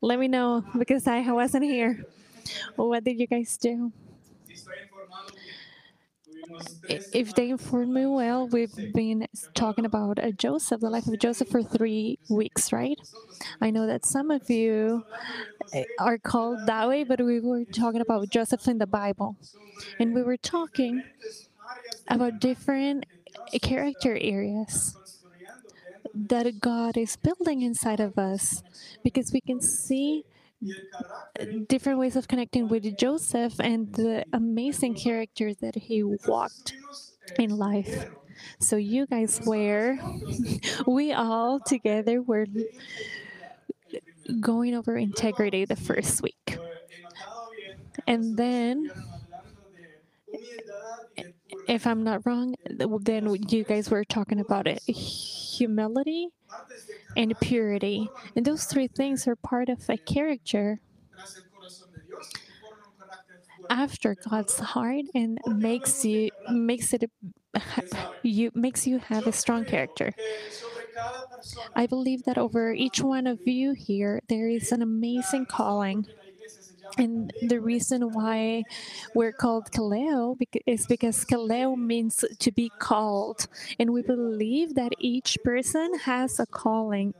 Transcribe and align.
Let 0.00 0.18
me 0.18 0.28
know 0.28 0.64
because 0.78 1.06
I 1.06 1.20
wasn't 1.32 1.64
here. 1.64 2.04
What 2.76 3.04
did 3.04 3.18
you 3.18 3.26
guys 3.26 3.56
do? 3.56 3.92
If 6.88 7.34
they 7.34 7.50
inform 7.50 7.92
me 7.94 8.06
well, 8.06 8.48
we've 8.48 8.74
been 8.92 9.26
talking 9.54 9.84
about 9.84 10.18
Joseph, 10.36 10.80
the 10.80 10.90
life 10.90 11.06
of 11.06 11.18
Joseph, 11.18 11.48
for 11.48 11.62
three 11.62 12.18
weeks, 12.28 12.72
right? 12.72 12.98
I 13.60 13.70
know 13.70 13.86
that 13.86 14.04
some 14.06 14.30
of 14.30 14.50
you 14.50 15.04
uh, 15.74 15.82
are 15.98 16.18
called 16.18 16.66
that 16.66 16.88
way, 16.88 17.04
but 17.04 17.20
we 17.24 17.40
were 17.40 17.64
talking 17.64 18.00
about 18.00 18.30
Joseph 18.30 18.66
in 18.68 18.78
the 18.78 18.86
Bible. 18.86 19.36
And 19.98 20.14
we 20.14 20.22
were 20.22 20.36
talking 20.38 21.04
about 22.08 22.38
different 22.38 23.06
character 23.62 24.16
areas 24.20 24.96
that 26.14 26.60
God 26.60 26.96
is 26.96 27.16
building 27.16 27.62
inside 27.62 28.00
of 28.00 28.18
us 28.18 28.62
because 29.02 29.32
we 29.32 29.40
can 29.40 29.60
see 29.60 30.24
different 31.68 31.98
ways 31.98 32.16
of 32.16 32.28
connecting 32.28 32.68
with 32.68 32.96
Joseph 32.96 33.60
and 33.60 33.92
the 33.94 34.24
amazing 34.32 34.94
characters 34.94 35.56
that 35.58 35.74
he 35.74 36.02
walked 36.02 36.74
in 37.38 37.56
life. 37.56 38.06
So 38.58 38.76
you 38.76 39.06
guys 39.06 39.40
were, 39.44 39.98
we 40.86 41.12
all 41.12 41.60
together 41.60 42.20
were 42.22 42.46
going 44.40 44.74
over 44.74 44.96
integrity 44.96 45.64
the 45.64 45.76
first 45.76 46.22
week. 46.22 46.58
And 48.06 48.36
then, 48.36 48.90
if 51.66 51.86
I'm 51.86 52.02
not 52.04 52.26
wrong, 52.26 52.54
then 52.66 53.34
you 53.48 53.64
guys 53.64 53.90
were 53.90 54.04
talking 54.04 54.40
about 54.40 54.66
it 54.66 54.82
humility 54.86 56.28
and 57.16 57.38
purity. 57.40 58.12
And 58.36 58.44
those 58.44 58.64
three 58.64 58.88
things 58.88 59.26
are 59.28 59.36
part 59.36 59.68
of 59.68 59.88
a 59.88 59.98
character 59.98 60.80
after 63.70 64.16
God's 64.28 64.58
heart 64.58 65.04
and 65.14 65.38
makes 65.46 66.04
you 66.04 66.30
makes 66.48 66.92
it 66.92 67.10
you 68.22 68.50
makes 68.54 68.86
you 68.86 68.98
have 68.98 69.26
a 69.26 69.32
strong 69.32 69.64
character. 69.64 70.12
I 71.74 71.86
believe 71.86 72.24
that 72.24 72.38
over 72.38 72.72
each 72.72 73.00
one 73.00 73.26
of 73.26 73.40
you 73.46 73.72
here 73.72 74.20
there 74.28 74.48
is 74.48 74.72
an 74.72 74.82
amazing 74.82 75.46
calling. 75.46 76.06
And 76.96 77.32
the 77.42 77.60
reason 77.60 78.02
why 78.12 78.62
we're 79.14 79.32
called 79.32 79.70
Kaleo 79.72 80.36
is 80.66 80.86
because 80.86 81.24
Kaleo 81.24 81.76
means 81.76 82.24
to 82.38 82.52
be 82.52 82.70
called. 82.78 83.46
And 83.78 83.92
we 83.92 84.02
believe 84.02 84.74
that 84.74 84.92
each 84.98 85.38
person 85.44 85.98
has 86.00 86.38
a 86.38 86.46
calling. 86.46 87.14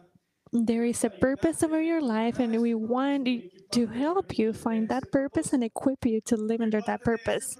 There 0.52 0.84
is 0.84 1.02
a 1.02 1.10
purpose 1.10 1.64
over 1.64 1.82
your 1.82 2.00
life, 2.00 2.38
and 2.38 2.62
we 2.62 2.74
want 2.74 3.28
to 3.72 3.86
help 3.88 4.38
you 4.38 4.52
find 4.52 4.88
that 4.88 5.10
purpose 5.10 5.52
and 5.52 5.64
equip 5.64 6.06
you 6.06 6.20
to 6.26 6.36
live 6.36 6.60
under 6.60 6.80
that 6.82 7.02
purpose. 7.02 7.56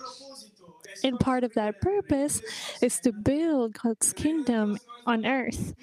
And 1.03 1.19
part 1.19 1.43
of 1.43 1.55
that 1.55 1.81
purpose 1.81 2.41
is 2.81 3.01
to 3.01 3.13
build 3.13 3.75
God's 3.83 4.13
kingdom 4.13 4.79
on 5.05 5.27
earth 5.27 5.75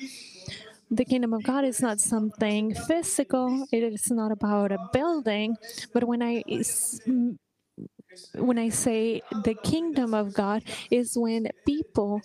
the 0.92 1.06
kingdom 1.06 1.34
of 1.34 1.44
God 1.44 1.64
is 1.64 1.82
not 1.82 2.00
something 2.02 2.76
physical. 2.76 3.66
It 3.72 3.82
is 3.82 4.12
not 4.12 4.32
about 4.32 4.74
a 4.74 4.78
building. 4.92 5.56
But 5.94 6.04
when 6.04 6.22
I 6.22 6.44
when 8.36 8.60
I 8.60 8.70
say 8.70 9.22
the 9.44 9.56
kingdom 9.64 10.14
of 10.14 10.34
God 10.34 10.64
is 10.92 11.18
when 11.18 11.48
people 11.66 12.22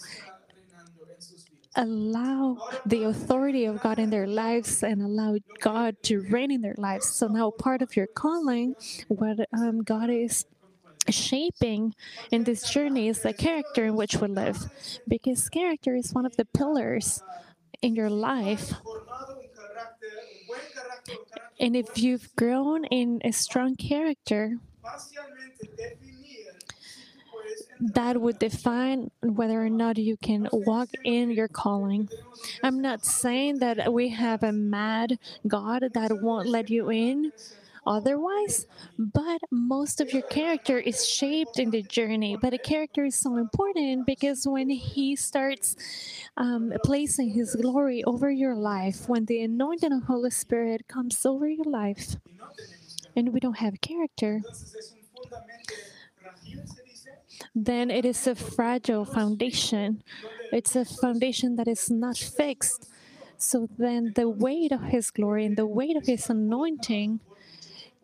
allow 1.77 2.57
the 2.87 3.05
authority 3.05 3.67
of 3.67 3.81
God 3.83 3.99
in 3.99 4.11
their 4.11 4.27
lives 4.27 4.83
and 4.83 5.01
allow 5.03 5.37
God 5.61 5.97
to 6.05 6.23
reign 6.31 6.51
in 6.51 6.63
their 6.63 6.75
lives. 6.79 7.07
So 7.07 7.29
now 7.29 7.51
part 7.51 7.83
of 7.83 7.95
your 7.97 8.07
calling, 8.17 8.75
what 9.09 9.39
um, 9.53 9.83
God 9.85 10.11
is 10.11 10.47
shaping 11.09 11.95
in 12.33 12.45
this 12.45 12.69
journey 12.69 13.09
is 13.09 13.21
the 13.21 13.33
character 13.33 13.85
in 13.85 13.95
which 13.95 14.17
we 14.17 14.27
live 14.27 14.59
because 15.07 15.49
character 15.49 15.95
is 15.95 16.13
one 16.13 16.27
of 16.27 16.35
the 16.37 16.47
pillars 16.47 17.23
in 17.83 17.95
your 17.97 18.11
life. 18.11 18.73
And 21.59 21.77
if 21.77 21.99
you've 21.99 22.35
grown 22.37 22.85
in 22.87 23.21
a 23.25 23.33
strong 23.33 23.77
character, 23.77 24.57
that 27.81 28.21
would 28.21 28.39
define 28.39 29.11
whether 29.23 29.63
or 29.63 29.69
not 29.69 29.99
you 29.99 30.17
can 30.17 30.49
walk 30.53 30.89
in 31.05 31.31
your 31.31 31.49
calling. 31.49 32.09
I'm 32.63 32.81
not 32.81 33.05
saying 33.05 33.59
that 33.59 33.93
we 33.93 34.09
have 34.11 34.43
a 34.43 34.53
mad 34.53 35.19
God 35.47 35.85
that 35.93 36.21
won't 36.21 36.49
let 36.49 36.71
you 36.71 36.91
in 36.91 37.33
otherwise, 37.87 38.67
but 38.99 39.41
most 39.51 40.01
of 40.01 40.13
your 40.13 40.23
character 40.23 40.79
is 40.79 41.07
shaped 41.07 41.59
in 41.59 41.71
the 41.71 41.83
journey. 41.83 42.37
But 42.41 42.53
a 42.55 42.59
character 42.59 43.05
is 43.05 43.15
so 43.15 43.37
important 43.37 44.07
because 44.07 44.47
when 44.47 44.71
He 44.71 45.17
starts 45.17 45.77
um, 46.37 46.73
placing 46.85 47.31
His 47.31 47.55
glory 47.55 48.03
over 48.05 48.31
your 48.31 48.55
life, 48.55 49.09
when 49.09 49.25
the 49.27 49.43
anointing 49.43 49.93
of 49.93 50.01
the 50.01 50.07
Holy 50.07 50.31
Spirit 50.31 50.89
comes 50.89 51.25
over 51.25 51.49
your 51.49 51.65
life, 51.65 52.17
and 53.15 53.33
we 53.33 53.41
don't 53.41 53.59
have 53.59 53.81
character, 53.81 54.43
then 57.55 57.91
it 57.91 58.05
is 58.05 58.27
a 58.27 58.35
fragile 58.35 59.05
foundation. 59.05 60.03
It's 60.53 60.77
a 60.77 60.85
foundation 60.85 61.57
that 61.57 61.67
is 61.69 61.91
not 61.91 62.19
fixed. 62.19 62.91
So 63.39 63.69
then 63.79 64.13
the 64.15 64.29
weight 64.29 64.73
of 64.73 64.83
His 64.83 65.11
glory 65.11 65.47
and 65.47 65.57
the 65.57 65.67
weight 65.67 65.97
of 65.97 66.07
His 66.07 66.29
anointing 66.29 67.21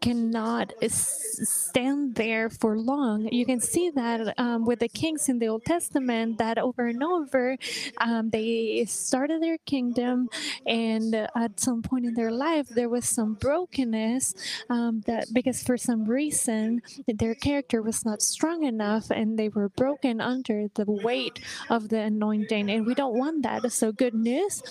cannot 0.02 0.74
stand 0.90 2.16
there 2.16 2.50
for 2.50 2.76
long. 2.76 3.28
You 3.32 3.46
can 3.46 3.60
see 3.60 3.90
that 3.90 4.34
um, 4.38 4.66
with 4.66 4.80
the 4.80 4.88
kings 4.88 5.28
in 5.28 5.38
the 5.38 5.46
Old 5.48 5.64
Testament, 5.64 6.38
that 6.38 6.58
over 6.58 6.86
and 6.88 7.02
over, 7.02 7.56
um, 7.98 8.28
they 8.30 8.84
started 8.86 9.41
their 9.42 9.58
kingdom, 9.58 10.28
and 10.66 11.15
at 11.15 11.60
some 11.60 11.82
point 11.82 12.04
in 12.04 12.15
their 12.15 12.32
life, 12.32 12.68
there 12.68 12.88
was 12.88 13.09
some 13.09 13.34
brokenness 13.34 14.34
um, 14.68 15.03
that 15.06 15.27
because 15.32 15.62
for 15.62 15.78
some 15.78 16.04
reason 16.04 16.82
their 17.06 17.34
character 17.34 17.80
was 17.80 18.04
not 18.04 18.21
strong 18.21 18.65
enough, 18.65 19.10
and 19.10 19.38
they 19.38 19.48
were 19.48 19.68
broken 19.71 20.21
under 20.21 20.66
the 20.74 20.84
weight 20.88 21.41
of 21.71 21.88
the 21.88 22.00
anointing. 22.00 22.68
And 22.71 22.86
we 22.86 22.94
don't 22.94 23.16
want 23.16 23.42
that. 23.44 23.71
So 23.72 23.92
good 23.92 24.15
news 24.15 24.62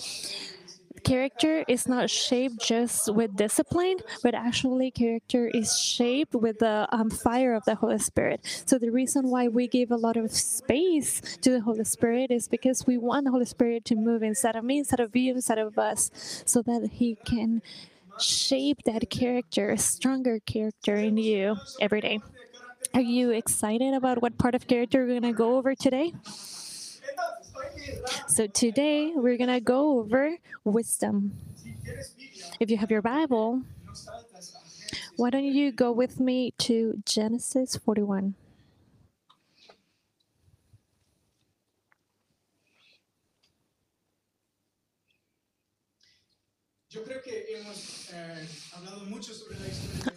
character 1.04 1.64
is 1.68 1.86
not 1.88 2.10
shaped 2.10 2.60
just 2.60 3.12
with 3.12 3.36
discipline, 3.36 3.98
but 4.22 4.34
actually 4.34 4.90
character 4.90 5.48
is 5.48 5.78
shaped 5.78 6.34
with 6.34 6.58
the 6.58 6.88
um, 6.90 7.10
fire 7.10 7.54
of 7.54 7.64
the 7.64 7.74
Holy 7.74 7.98
Spirit. 7.98 8.40
So 8.66 8.78
the 8.78 8.90
reason 8.90 9.28
why 9.28 9.48
we 9.48 9.68
give 9.68 9.90
a 9.90 9.96
lot 9.96 10.16
of 10.16 10.30
space 10.32 11.20
to 11.42 11.50
the 11.50 11.60
Holy 11.60 11.84
Spirit 11.84 12.30
is 12.30 12.48
because 12.48 12.86
we 12.86 12.98
want 12.98 13.24
the 13.24 13.30
Holy 13.30 13.44
Spirit 13.44 13.84
to 13.86 13.96
move 13.96 14.22
inside 14.22 14.56
of 14.56 14.64
me, 14.64 14.78
inside 14.78 15.00
of 15.00 15.14
you, 15.14 15.34
inside 15.34 15.58
of 15.58 15.78
us, 15.78 16.10
so 16.46 16.62
that 16.62 16.90
He 16.92 17.16
can 17.24 17.62
shape 18.18 18.82
that 18.84 19.10
character, 19.10 19.70
a 19.70 19.78
stronger 19.78 20.38
character 20.40 20.94
in 20.94 21.16
you 21.16 21.56
every 21.80 22.00
day. 22.00 22.20
Are 22.94 23.00
you 23.00 23.30
excited 23.30 23.94
about 23.94 24.20
what 24.20 24.36
part 24.38 24.54
of 24.54 24.66
character 24.66 25.00
we're 25.00 25.20
going 25.20 25.22
to 25.22 25.32
go 25.32 25.56
over 25.56 25.74
today? 25.74 26.12
So 28.28 28.46
today 28.46 29.12
we're 29.14 29.36
going 29.36 29.50
to 29.50 29.60
go 29.60 29.98
over 29.98 30.36
wisdom. 30.64 31.32
If 32.60 32.70
you 32.70 32.76
have 32.78 32.90
your 32.90 33.02
Bible, 33.02 33.62
why 35.16 35.30
don't 35.30 35.44
you 35.44 35.72
go 35.72 35.92
with 35.92 36.18
me 36.20 36.52
to 36.58 37.02
Genesis 37.04 37.76
41? 37.76 38.34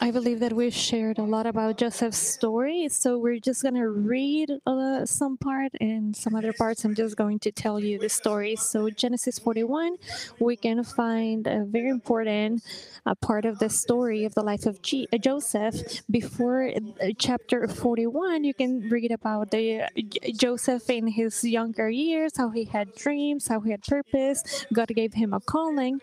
I 0.01 0.09
believe 0.11 0.39
that 0.39 0.53
we've 0.53 0.73
shared 0.73 1.19
a 1.19 1.23
lot 1.23 1.45
about 1.45 1.77
Joseph's 1.77 2.17
story, 2.17 2.87
so 2.89 3.19
we're 3.19 3.39
just 3.39 3.61
going 3.61 3.75
to 3.75 3.87
read 3.87 4.49
uh, 4.65 5.05
some 5.05 5.37
part 5.37 5.71
and 5.79 6.15
some 6.15 6.35
other 6.35 6.53
parts. 6.53 6.85
I'm 6.85 6.95
just 6.95 7.15
going 7.15 7.39
to 7.39 7.51
tell 7.51 7.79
you 7.79 7.99
the 7.99 8.09
story. 8.09 8.55
So, 8.55 8.89
Genesis 8.89 9.37
41, 9.37 9.97
we 10.39 10.55
can 10.55 10.83
find 10.83 11.45
a 11.45 11.65
very 11.65 11.89
important 11.89 12.63
uh, 13.05 13.15
part 13.15 13.45
of 13.45 13.59
the 13.59 13.69
story 13.69 14.25
of 14.25 14.33
the 14.33 14.41
life 14.43 14.65
of 14.65 14.81
G- 14.81 15.07
uh, 15.13 15.17
Joseph. 15.17 15.75
Before 16.09 16.67
uh, 16.67 17.09
chapter 17.17 17.67
41, 17.67 18.43
you 18.43 18.53
can 18.53 18.89
read 18.89 19.11
about 19.11 19.51
the 19.51 19.81
uh, 19.81 19.87
Joseph 20.35 20.89
in 20.89 21.07
his 21.07 21.43
younger 21.43 21.89
years, 21.89 22.37
how 22.37 22.49
he 22.49 22.65
had 22.65 22.95
dreams, 22.95 23.47
how 23.47 23.59
he 23.59 23.71
had 23.71 23.83
purpose. 23.83 24.65
God 24.73 24.87
gave 24.89 25.13
him 25.13 25.33
a 25.33 25.39
calling. 25.39 25.99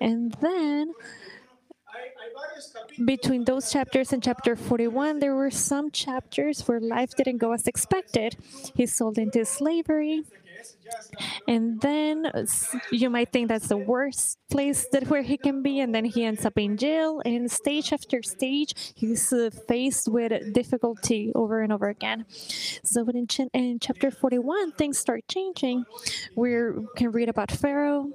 And 0.00 0.32
then 0.40 0.94
between 3.04 3.44
those 3.44 3.70
chapters 3.70 4.12
and 4.12 4.22
chapter 4.22 4.56
41, 4.56 5.18
there 5.18 5.34
were 5.34 5.50
some 5.50 5.90
chapters 5.90 6.66
where 6.66 6.80
life 6.80 7.10
didn't 7.16 7.38
go 7.38 7.52
as 7.52 7.66
expected. 7.66 8.36
He's 8.74 8.94
sold 8.94 9.18
into 9.18 9.44
slavery. 9.44 10.24
And 11.48 11.80
then 11.80 12.30
you 12.90 13.10
might 13.10 13.32
think 13.32 13.48
that's 13.48 13.68
the 13.68 13.76
worst 13.76 14.38
place 14.50 14.86
that 14.92 15.08
where 15.08 15.22
he 15.22 15.36
can 15.36 15.62
be, 15.62 15.80
and 15.80 15.94
then 15.94 16.04
he 16.04 16.24
ends 16.24 16.44
up 16.44 16.58
in 16.58 16.76
jail. 16.76 17.22
And 17.24 17.50
stage 17.50 17.92
after 17.92 18.22
stage, 18.22 18.92
he's 18.94 19.32
uh, 19.32 19.50
faced 19.68 20.08
with 20.08 20.52
difficulty 20.52 21.32
over 21.34 21.60
and 21.62 21.72
over 21.72 21.88
again. 21.88 22.26
So, 22.84 23.06
in, 23.08 23.26
ch- 23.26 23.50
in 23.52 23.78
chapter 23.80 24.10
41, 24.10 24.72
things 24.72 24.98
start 24.98 25.22
changing. 25.28 25.84
We 26.36 26.50
can 26.96 27.10
read 27.10 27.28
about 27.28 27.50
Pharaoh, 27.50 28.10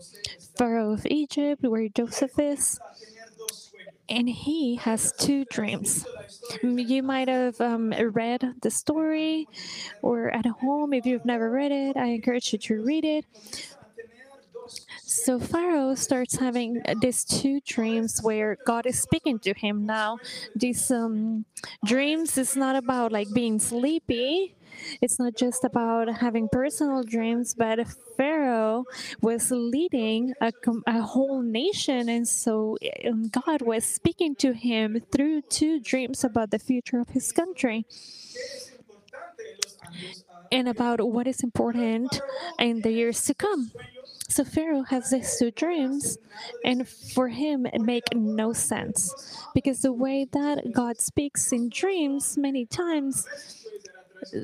Pharaoh 0.58 0.94
of 0.94 1.06
Egypt, 1.08 1.64
where 1.64 1.88
Joseph 1.90 2.38
is 2.40 2.80
and 4.10 4.30
he 4.30 4.76
has 4.78 5.12
two 5.14 5.46
dreams. 5.46 6.06
You 6.64 7.04
might 7.04 7.28
have 7.28 7.60
um, 7.60 7.92
read 7.92 8.56
the 8.62 8.72
story 8.72 9.50
or 10.02 10.30
at 10.32 10.46
home. 10.46 10.94
If 10.94 11.06
you've 11.06 11.26
never 11.26 11.50
read 11.52 11.72
it, 11.72 11.98
I 11.98 12.08
encourage 12.08 12.54
you 12.54 12.60
to 12.60 12.82
read 12.82 13.06
it. 13.06 13.26
So 15.04 15.40
Pharaoh 15.40 15.96
starts 15.96 16.38
having 16.38 16.82
these 17.02 17.24
two 17.24 17.62
dreams 17.66 18.20
where 18.22 18.58
God 18.66 18.86
is 18.86 19.02
speaking 19.02 19.40
to 19.40 19.54
him. 19.54 19.86
Now. 19.86 20.18
These 20.56 20.92
um, 20.92 21.46
dreams 21.86 22.38
is 22.38 22.56
not 22.56 22.76
about 22.76 23.12
like 23.12 23.28
being 23.34 23.60
sleepy. 23.60 24.56
It's 25.02 25.18
not 25.18 25.36
just 25.36 25.64
about 25.64 26.18
having 26.18 26.50
personal 26.52 27.04
dreams, 27.04 27.56
but 27.56 27.80
Pharaoh 28.16 28.86
was 29.22 29.50
leading 29.50 30.34
a, 30.42 30.52
a 30.86 31.02
whole 31.02 31.42
nation, 31.42 32.10
and 32.10 32.28
so 32.28 32.78
um, 33.08 33.30
God 33.30 33.62
was 33.62 33.86
speaking 33.86 34.36
to 34.36 34.54
him 34.54 35.02
through 35.12 35.44
two 35.44 35.80
dreams 35.80 36.24
about 36.24 36.52
the 36.52 36.60
future 36.60 37.00
of 37.00 37.10
his 37.10 37.32
country 37.32 37.86
and 40.52 40.68
about 40.68 41.02
what 41.02 41.28
is 41.28 41.42
important 41.44 42.22
in 42.60 42.82
the 42.82 42.92
years 42.92 43.24
to 43.26 43.34
come. 43.34 43.72
So 44.30 44.44
Pharaoh 44.44 44.84
has 44.84 45.10
these 45.10 45.38
two 45.40 45.52
dreams, 45.52 46.18
and 46.66 46.88
for 46.88 47.30
him, 47.30 47.66
it 47.66 47.82
make 47.82 48.04
no 48.14 48.52
sense 48.54 49.46
because 49.54 49.82
the 49.82 49.94
way 49.94 50.28
that 50.32 50.74
God 50.74 51.00
speaks 51.00 51.52
in 51.54 51.70
dreams 51.70 52.38
many 52.38 52.66
times 52.66 53.26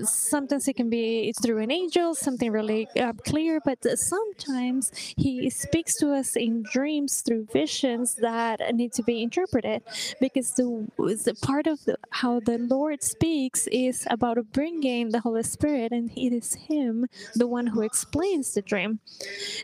sometimes 0.03 0.67
it 0.67 0.75
can 0.75 0.89
be 0.89 1.33
through 1.41 1.59
an 1.59 1.71
angel, 1.71 2.15
something 2.15 2.51
really 2.51 2.87
uh, 2.99 3.13
clear, 3.25 3.59
but 3.63 3.79
sometimes 3.97 4.91
he 5.17 5.49
speaks 5.49 5.95
to 5.97 6.13
us 6.13 6.35
in 6.35 6.63
dreams 6.63 7.21
through 7.21 7.47
visions 7.51 8.15
that 8.15 8.59
need 8.73 8.93
to 8.93 9.03
be 9.03 9.21
interpreted 9.21 9.83
because 10.19 10.51
the, 10.51 10.87
the 10.97 11.35
part 11.41 11.67
of 11.67 11.83
the, 11.85 11.97
how 12.11 12.39
the 12.39 12.57
Lord 12.57 13.03
speaks 13.03 13.67
is 13.67 14.07
about 14.09 14.37
bringing 14.51 15.09
the 15.09 15.19
Holy 15.19 15.43
Spirit, 15.43 15.91
and 15.91 16.11
it 16.15 16.33
is 16.33 16.53
Him, 16.53 17.07
the 17.35 17.47
one 17.47 17.67
who 17.67 17.81
explains 17.81 18.53
the 18.53 18.61
dream. 18.61 18.99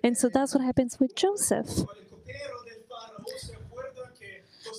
And 0.03 0.17
so 0.17 0.29
that's 0.29 0.53
what 0.53 0.63
happens 0.63 0.99
with 0.99 1.15
Joseph 1.15 1.69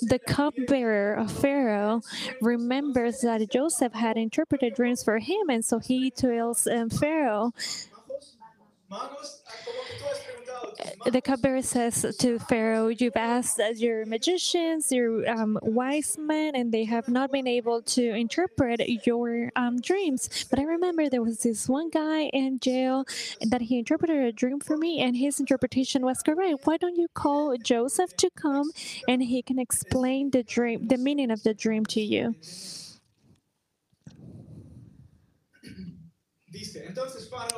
the 0.00 0.18
cupbearer 0.18 1.14
of 1.14 1.30
Pharaoh 1.30 2.02
remembers 2.40 3.20
that 3.20 3.48
Joseph 3.50 3.92
had 3.92 4.16
interpreted 4.16 4.74
dreams 4.74 5.02
for 5.02 5.18
him, 5.18 5.48
and 5.48 5.64
so 5.64 5.78
he 5.78 6.10
tells 6.10 6.66
um, 6.66 6.90
Pharaoh, 6.90 7.52
the 11.06 11.20
cupbearer 11.20 11.62
says 11.62 12.04
to 12.18 12.38
Pharaoh, 12.38 12.88
You've 12.88 13.16
asked 13.16 13.60
your 13.76 14.04
magicians, 14.06 14.90
your 14.90 15.28
um, 15.28 15.58
wise 15.62 16.16
men, 16.18 16.54
and 16.54 16.72
they 16.72 16.84
have 16.84 17.08
not 17.08 17.30
been 17.32 17.46
able 17.46 17.82
to 17.82 18.02
interpret 18.02 18.80
your 19.06 19.50
um, 19.56 19.80
dreams. 19.80 20.46
But 20.50 20.58
I 20.58 20.64
remember 20.64 21.08
there 21.08 21.22
was 21.22 21.38
this 21.40 21.68
one 21.68 21.90
guy 21.90 22.24
in 22.32 22.58
jail 22.58 23.04
that 23.40 23.62
he 23.62 23.78
interpreted 23.78 24.16
a 24.16 24.32
dream 24.32 24.60
for 24.60 24.76
me, 24.76 25.00
and 25.00 25.16
his 25.16 25.40
interpretation 25.40 26.04
was 26.04 26.22
correct. 26.22 26.60
Why 26.64 26.76
don't 26.76 26.96
you 26.96 27.08
call 27.08 27.56
Joseph 27.56 28.16
to 28.18 28.30
come 28.30 28.70
and 29.08 29.22
he 29.22 29.42
can 29.42 29.58
explain 29.58 30.30
the 30.30 30.42
dream, 30.42 30.88
the 30.88 30.98
meaning 30.98 31.30
of 31.30 31.42
the 31.42 31.54
dream 31.54 31.84
to 31.86 32.00
you? 32.00 32.34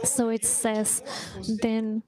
So 0.04 0.28
it 0.28 0.44
says, 0.44 1.02
then 1.62 2.02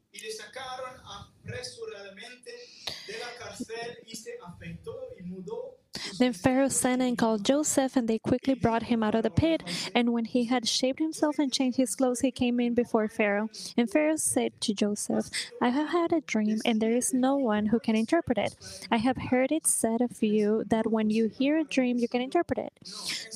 then 6.19 6.33
Pharaoh 6.33 6.69
sent 6.69 7.03
and 7.03 7.17
called 7.19 7.45
Joseph, 7.45 7.97
and 7.97 8.09
they 8.09 8.19
quickly 8.19 8.55
brought 8.55 8.85
him 8.85 9.03
out 9.03 9.15
of 9.15 9.23
the 9.23 9.31
pit. 9.31 9.63
And 9.95 10.13
when 10.13 10.25
he 10.25 10.45
had 10.45 10.69
shaved 10.69 10.99
himself 10.99 11.39
and 11.39 11.53
changed 11.53 11.77
his 11.79 11.95
clothes, 11.95 12.21
he 12.21 12.31
came 12.31 12.61
in 12.61 12.75
before 12.75 13.09
Pharaoh. 13.09 13.51
And 13.77 13.91
Pharaoh 13.91 14.17
said 14.17 14.61
to 14.63 14.75
Joseph, 14.75 15.31
I 15.61 15.69
have 15.69 15.91
had 15.91 16.13
a 16.13 16.21
dream, 16.21 16.61
and 16.65 16.81
there 16.81 16.97
is 16.97 17.13
no 17.15 17.37
one 17.37 17.67
who 17.67 17.81
can 17.81 17.97
interpret 17.97 18.39
it. 18.39 18.57
I 18.91 18.99
have 18.99 19.17
heard 19.17 19.53
it 19.53 19.67
said 19.67 20.01
of 20.01 20.23
you 20.23 20.65
that 20.69 20.91
when 20.91 21.11
you 21.11 21.29
hear 21.29 21.59
a 21.59 21.65
dream, 21.65 21.99
you 21.99 22.09
can 22.09 22.21
interpret 22.21 22.59
it. 22.59 22.73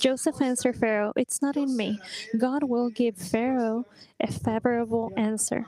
Joseph 0.00 0.40
answered 0.40 0.76
Pharaoh, 0.76 1.12
It's 1.16 1.42
not 1.42 1.56
in 1.56 1.76
me. 1.76 2.00
God 2.36 2.64
will 2.64 2.90
give 2.90 3.16
Pharaoh 3.16 3.86
a 4.20 4.30
favorable 4.30 5.12
answer. 5.16 5.66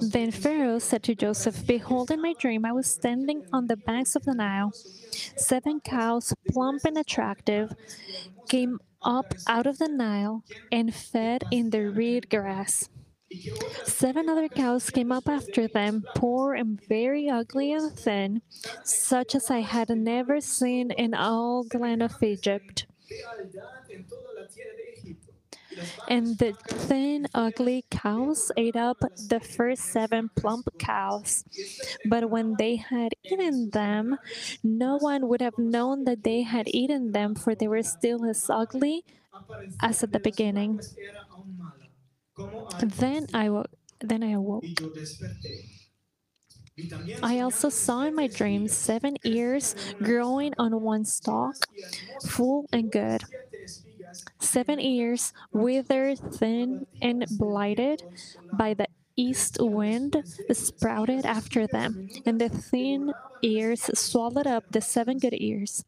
Then 0.00 0.30
Pharaoh 0.30 0.78
said 0.78 1.02
to 1.04 1.14
Joseph, 1.14 1.66
Behold, 1.66 2.10
in 2.10 2.22
my 2.22 2.34
dream 2.38 2.64
I 2.64 2.72
was 2.72 2.90
standing 2.90 3.44
on 3.52 3.66
the 3.66 3.76
banks 3.76 4.16
of 4.16 4.24
the 4.24 4.34
Nile. 4.34 4.72
Seven 5.36 5.80
cows, 5.80 6.34
plump 6.50 6.84
and 6.84 6.96
attractive, 6.98 7.72
came 8.48 8.78
up 9.02 9.34
out 9.46 9.66
of 9.66 9.78
the 9.78 9.88
Nile 9.88 10.44
and 10.72 10.94
fed 10.94 11.44
in 11.50 11.70
the 11.70 11.90
reed 11.90 12.30
grass. 12.30 12.88
Seven 13.84 14.28
other 14.28 14.48
cows 14.48 14.90
came 14.90 15.12
up 15.12 15.28
after 15.28 15.68
them, 15.68 16.04
poor 16.14 16.54
and 16.54 16.80
very 16.88 17.28
ugly 17.28 17.72
and 17.72 17.92
thin, 17.92 18.42
such 18.84 19.34
as 19.34 19.50
I 19.50 19.60
had 19.60 19.90
never 19.90 20.40
seen 20.40 20.90
in 20.92 21.14
all 21.14 21.64
the 21.64 21.78
land 21.78 22.02
of 22.02 22.22
Egypt. 22.22 22.86
And 26.06 26.38
the 26.38 26.56
thin, 26.68 27.26
ugly 27.34 27.84
cows 27.90 28.50
ate 28.56 28.76
up 28.76 29.02
the 29.16 29.40
first 29.40 29.84
seven 29.90 30.30
plump 30.36 30.68
cows. 30.78 31.44
But 32.04 32.30
when 32.30 32.56
they 32.56 32.76
had 32.76 33.14
eaten 33.24 33.70
them, 33.70 34.16
no 34.62 34.96
one 34.98 35.28
would 35.28 35.40
have 35.42 35.58
known 35.58 36.04
that 36.04 36.24
they 36.24 36.42
had 36.42 36.68
eaten 36.68 37.12
them, 37.12 37.34
for 37.34 37.54
they 37.54 37.68
were 37.68 37.82
still 37.82 38.24
as 38.24 38.46
ugly 38.50 39.04
as 39.80 40.02
at 40.02 40.12
the 40.12 40.20
beginning. 40.20 40.82
Then 42.80 43.26
I, 43.34 43.50
wo- 43.50 43.66
then 44.00 44.22
I 44.24 44.30
awoke. 44.32 44.82
I 47.22 47.40
also 47.40 47.68
saw 47.68 48.02
in 48.02 48.14
my 48.14 48.26
dreams 48.28 48.72
seven 48.72 49.16
ears 49.24 49.74
growing 50.02 50.52
on 50.58 50.80
one 50.82 51.04
stalk, 51.04 51.66
full 52.22 52.68
and 52.72 52.90
good. 52.90 53.24
Seven 54.40 54.80
ears, 54.80 55.32
withered, 55.52 56.18
thin, 56.34 56.86
and 57.02 57.26
blighted 57.30 58.02
by 58.52 58.74
the 58.74 58.86
east 59.16 59.58
wind, 59.60 60.22
sprouted 60.52 61.26
after 61.26 61.66
them, 61.66 62.08
and 62.24 62.40
the 62.40 62.48
thin 62.48 63.12
ears 63.42 63.90
swallowed 63.94 64.46
up 64.46 64.64
the 64.70 64.80
seven 64.80 65.18
good 65.18 65.34
ears. 65.36 65.84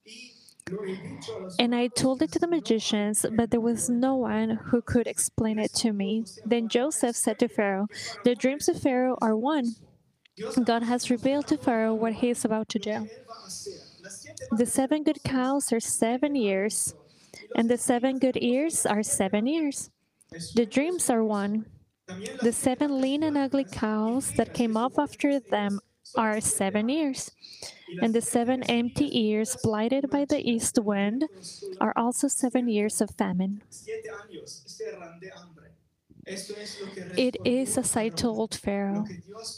And 1.59 1.75
I 1.75 1.89
told 1.89 2.23
it 2.23 2.33
to 2.33 2.39
the 2.39 2.47
magicians, 2.47 3.25
but 3.33 3.51
there 3.51 3.61
was 3.61 3.89
no 3.89 4.15
one 4.17 4.51
who 4.67 4.83
could 4.83 5.07
explain 5.07 5.59
it 5.59 5.73
to 5.75 5.93
me. 5.93 6.25
Then 6.45 6.69
Joseph 6.69 7.17
said 7.17 7.39
to 7.39 7.49
Pharaoh, 7.49 7.87
The 8.25 8.35
dreams 8.35 8.69
of 8.69 8.81
Pharaoh 8.81 9.17
are 9.21 9.37
one. 9.37 9.75
God 10.65 10.83
has 10.83 11.11
revealed 11.11 11.47
to 11.49 11.57
Pharaoh 11.57 11.95
what 11.95 12.15
he 12.15 12.31
is 12.31 12.45
about 12.45 12.69
to 12.71 12.79
do. 12.79 13.09
The 14.53 14.67
seven 14.67 15.03
good 15.03 15.23
cows 15.23 15.73
are 15.73 15.81
seven 15.81 16.35
years, 16.35 16.95
and 17.55 17.71
the 17.71 17.79
seven 17.79 18.19
good 18.19 18.37
ears 18.41 18.87
are 18.87 19.03
seven 19.03 19.47
years. 19.47 19.91
The 20.55 20.67
dreams 20.67 21.11
are 21.11 21.25
one. 21.25 21.67
The 22.43 22.53
seven 22.53 23.01
lean 23.01 23.23
and 23.23 23.37
ugly 23.39 23.65
cows 23.65 24.33
that 24.33 24.55
came 24.55 24.77
up 24.77 24.99
after 24.99 25.39
them 25.41 25.81
are 26.17 26.41
seven 26.41 26.89
years. 26.89 27.31
And 28.03 28.15
the 28.15 28.21
seven 28.21 28.63
empty 28.65 29.09
ears, 29.27 29.57
blighted 29.63 30.11
by 30.11 30.25
the 30.25 30.39
east 30.39 30.79
wind, 30.79 31.27
are 31.81 31.93
also 31.97 32.29
seven 32.29 32.69
years 32.69 33.01
of 33.01 33.11
famine. 33.17 33.63
It 37.17 37.37
is 37.45 37.77
as 37.79 37.97
I 37.97 38.09
told 38.09 38.55
Pharaoh. 38.55 39.07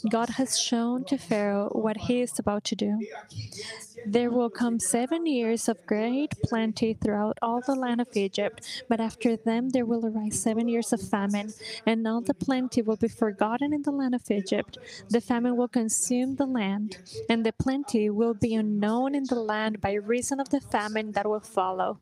God 0.09 0.29
has 0.31 0.57
shown 0.57 1.03
to 1.05 1.17
Pharaoh 1.17 1.69
what 1.71 1.97
he 1.97 2.21
is 2.21 2.37
about 2.39 2.63
to 2.65 2.75
do. 2.75 3.07
There 4.05 4.31
will 4.31 4.49
come 4.49 4.79
seven 4.79 5.25
years 5.25 5.69
of 5.69 5.85
great 5.85 6.33
plenty 6.43 6.93
throughout 6.93 7.37
all 7.41 7.61
the 7.61 7.75
land 7.75 8.01
of 8.01 8.09
Egypt, 8.15 8.61
but 8.89 8.99
after 8.99 9.37
them 9.37 9.69
there 9.69 9.85
will 9.85 10.05
arise 10.05 10.39
seven 10.41 10.67
years 10.67 10.91
of 10.93 11.01
famine, 11.01 11.53
and 11.85 12.05
all 12.07 12.21
the 12.21 12.33
plenty 12.33 12.81
will 12.81 12.97
be 12.97 13.07
forgotten 13.07 13.73
in 13.73 13.83
the 13.83 13.91
land 13.91 14.13
of 14.15 14.29
Egypt. 14.29 14.77
The 15.09 15.21
famine 15.21 15.55
will 15.55 15.69
consume 15.69 16.35
the 16.35 16.45
land, 16.47 16.97
and 17.29 17.45
the 17.45 17.53
plenty 17.53 18.09
will 18.09 18.33
be 18.33 18.55
unknown 18.55 19.15
in 19.15 19.27
the 19.27 19.39
land 19.39 19.79
by 19.81 19.93
reason 19.93 20.39
of 20.39 20.49
the 20.49 20.61
famine 20.61 21.13
that 21.13 21.27
will 21.27 21.39
follow 21.41 21.99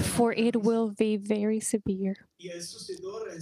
for 0.00 0.32
it 0.32 0.62
will 0.62 0.90
be 0.90 1.16
very 1.16 1.60
severe. 1.60 2.16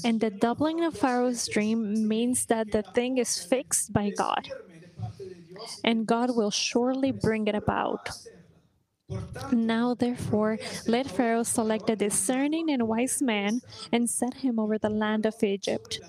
And 0.05 0.21
the 0.21 0.31
doubling 0.31 0.85
of 0.85 0.95
Pharaoh's 0.95 1.49
dream 1.49 2.07
means 2.07 2.47
that 2.47 2.71
the 2.71 2.85
thing 2.85 3.19
is 3.19 3.43
fixed 3.43 3.93
by 3.93 4.11
God, 4.11 4.51
and 5.85 6.07
God 6.07 6.31
will 6.35 6.51
surely 6.51 7.13
bring 7.13 7.47
it 7.47 7.55
about. 7.55 8.11
Now, 9.51 9.95
therefore, 9.95 10.59
let 10.87 11.11
Pharaoh 11.11 11.45
select 11.45 11.89
a 11.91 11.97
discerning 11.97 12.71
and 12.71 12.87
wise 12.89 13.23
man 13.23 13.61
and 13.93 14.09
set 14.11 14.35
him 14.35 14.59
over 14.59 14.79
the 14.79 14.91
land 14.91 15.25
of 15.27 15.43
Egypt. 15.43 16.01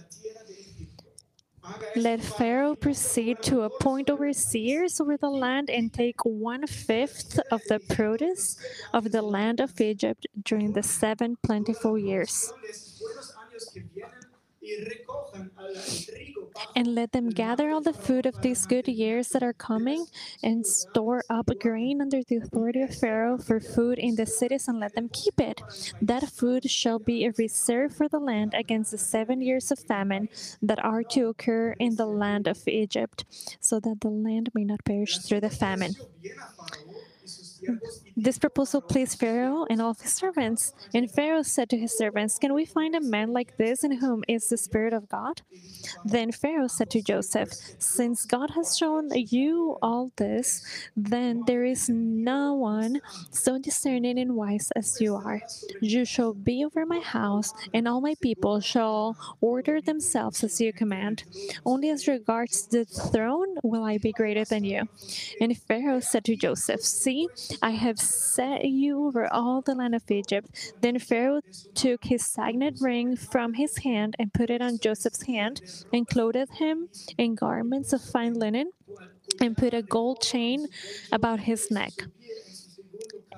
Let 1.96 2.22
Pharaoh 2.22 2.76
proceed 2.76 3.42
to 3.44 3.62
appoint 3.62 4.10
overseers 4.10 5.00
over 5.00 5.18
the 5.18 5.30
land 5.30 5.70
and 5.70 5.92
take 5.92 6.24
one 6.26 6.68
fifth 6.68 7.40
of 7.52 7.62
the 7.70 7.80
produce 7.80 8.58
of 8.94 9.12
the 9.12 9.22
land 9.22 9.60
of 9.60 9.80
Egypt 9.80 10.28
during 10.44 10.74
the 10.74 10.84
seven 10.84 11.38
plentiful 11.44 11.98
years 11.98 12.52
and 16.76 16.88
let 16.96 17.12
them 17.12 17.30
gather 17.30 17.70
all 17.70 17.82
the 17.82 17.94
food 17.94 18.26
of 18.26 18.42
these 18.42 18.66
good 18.66 18.88
years 18.88 19.30
that 19.30 19.44
are 19.44 19.54
coming 19.54 20.06
and 20.44 20.66
store 20.66 21.24
up 21.30 21.50
grain 21.60 22.02
under 22.02 22.22
the 22.24 22.38
authority 22.38 22.82
of 22.82 22.94
Pharaoh 22.94 23.38
for 23.38 23.60
food 23.60 23.98
in 23.98 24.16
the 24.16 24.26
cities 24.26 24.68
and 24.68 24.80
let 24.80 24.96
them 24.96 25.10
keep 25.12 25.40
it. 25.40 25.62
That 26.02 26.30
food 26.30 26.70
shall 26.70 27.00
be 27.00 27.26
a 27.26 27.34
reserve 27.38 27.96
for 27.96 28.08
the 28.08 28.20
land 28.20 28.54
against 28.54 28.92
the 28.92 28.98
seven 28.98 29.42
years 29.42 29.72
of 29.72 29.80
famine 29.80 30.30
that 30.62 30.84
are 30.84 31.04
to 31.04 31.28
occur 31.28 31.76
in 31.80 31.96
the 31.96 32.06
land 32.08 32.48
of 32.48 32.68
Egypt, 32.68 33.26
so 33.60 33.80
that 33.80 34.02
the 34.02 34.10
land 34.10 34.50
may 34.54 34.64
not 34.64 34.84
perish 34.86 35.20
through 35.20 35.42
the 35.42 35.50
famine. 35.50 35.96
This 38.16 38.40
proposal 38.40 38.82
pleased 38.82 39.20
Pharaoh 39.20 39.66
and 39.70 39.82
all 39.82 39.94
his 39.94 40.14
servants. 40.14 40.74
And 40.94 41.12
Pharaoh 41.12 41.44
said 41.44 41.70
to 41.70 41.78
his 41.78 41.98
servants, 41.98 42.38
Can 42.40 42.54
we 42.54 42.66
find 42.66 42.96
a 42.96 43.02
man 43.02 43.34
like 43.34 43.58
this 43.58 43.84
in 43.84 43.98
whom 43.98 44.24
is 44.28 44.48
the 44.48 44.58
Spirit 44.58 44.94
of 44.94 45.10
God? 45.10 45.42
Then 46.04 46.32
Pharaoh 46.32 46.68
said 46.68 46.90
to 46.92 47.02
Joseph, 47.02 47.50
Since 47.78 48.26
God 48.26 48.52
has 48.52 48.78
shown 48.78 49.10
you 49.14 49.78
all 49.82 50.12
this, 50.16 50.64
then 50.96 51.44
there 51.46 51.66
is 51.66 51.90
no 51.90 52.54
one 52.54 53.02
so 53.32 53.60
discerning 53.60 54.18
and 54.18 54.36
wise 54.36 54.72
as 54.76 55.00
you 55.02 55.16
are. 55.16 55.42
You 55.80 56.06
shall 56.06 56.34
be 56.34 56.64
over 56.64 56.86
my 56.86 57.00
house, 57.00 57.54
and 57.74 57.88
all 57.88 58.02
my 58.02 58.16
people 58.22 58.60
shall 58.62 59.18
order 59.42 59.82
themselves 59.82 60.44
as 60.44 60.60
you 60.62 60.72
command. 60.74 61.24
Only 61.66 61.90
as 61.90 62.08
regards 62.08 62.68
the 62.68 62.86
throne 62.86 63.45
will 63.64 63.84
I 63.84 63.98
be 63.98 64.12
greater 64.12 64.46
than 64.46 64.64
you. 64.64 64.84
And 65.40 65.58
Pharaoh 65.58 66.00
said 66.00 66.26
to 66.26 66.36
Joseph, 66.36 66.82
See, 66.82 67.28
I 67.62 67.72
have 67.72 68.00
set 68.00 68.66
you 68.66 69.06
over 69.08 69.32
all 69.32 69.62
the 69.62 69.76
land 69.76 69.96
of 69.96 70.10
Egypt. 70.10 70.74
Then 70.82 71.00
Pharaoh 71.00 71.42
took 71.74 72.06
his 72.06 72.26
signet 72.26 72.76
ring 72.80 73.16
from 73.16 73.54
his 73.54 73.78
hand 73.80 74.16
and 74.20 74.34
put 74.34 74.50
it 74.50 74.62
on 74.62 74.80
Joseph's 74.80 75.24
hand, 75.24 75.62
and 75.94 76.08
clothed 76.08 76.56
him 76.56 76.90
in 77.18 77.36
garments 77.36 77.94
of 77.94 78.02
fine 78.02 78.34
linen, 78.34 78.72
and 79.42 79.58
put 79.58 79.74
a 79.74 79.82
gold 79.82 80.22
chain 80.22 80.68
about 81.12 81.42
his 81.42 81.72
neck. 81.72 81.94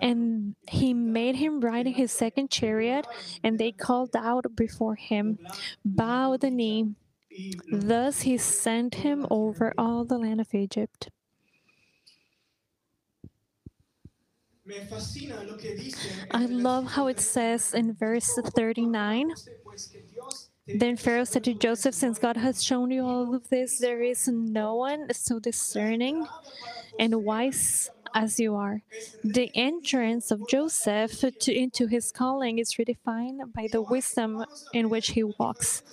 And 0.01 0.55
he 0.69 0.93
made 0.93 1.35
him 1.37 1.59
ride 1.59 1.87
in 1.87 1.93
his 1.93 2.11
second 2.11 2.51
chariot, 2.51 3.07
and 3.43 3.57
they 3.57 3.71
called 3.71 4.15
out 4.15 4.45
before 4.55 4.95
him, 4.95 5.39
Bow 5.83 6.37
the 6.37 6.51
knee. 6.51 6.93
Thus 7.71 8.21
he 8.21 8.37
sent 8.37 8.95
him 8.95 9.25
over 9.29 9.73
all 9.77 10.05
the 10.05 10.17
land 10.17 10.41
of 10.41 10.53
Egypt. 10.53 11.09
I 16.31 16.45
love 16.45 16.87
how 16.91 17.07
it 17.07 17.19
says 17.19 17.73
in 17.73 17.93
verse 17.93 18.37
39 18.55 19.33
then 20.67 20.97
Pharaoh 20.97 21.23
said 21.23 21.45
to 21.45 21.53
Joseph, 21.53 21.95
Since 21.95 22.19
God 22.19 22.35
has 22.35 22.61
shown 22.61 22.91
you 22.91 23.05
all 23.05 23.33
of 23.33 23.47
this, 23.49 23.79
there 23.79 24.03
is 24.03 24.27
no 24.27 24.75
one 24.75 25.13
so 25.13 25.39
discerning 25.39 26.27
and 26.99 27.23
wise 27.23 27.89
as 28.13 28.39
you 28.39 28.55
are. 28.55 28.81
The 29.23 29.51
entrance 29.55 30.31
of 30.31 30.47
Joseph 30.47 31.23
to, 31.39 31.53
into 31.53 31.87
his 31.87 32.11
calling 32.11 32.59
is 32.59 32.73
redefined 32.75 33.53
by 33.53 33.67
the 33.71 33.81
wisdom 33.81 34.45
in 34.73 34.89
which 34.89 35.09
he 35.11 35.23
walks. 35.23 35.83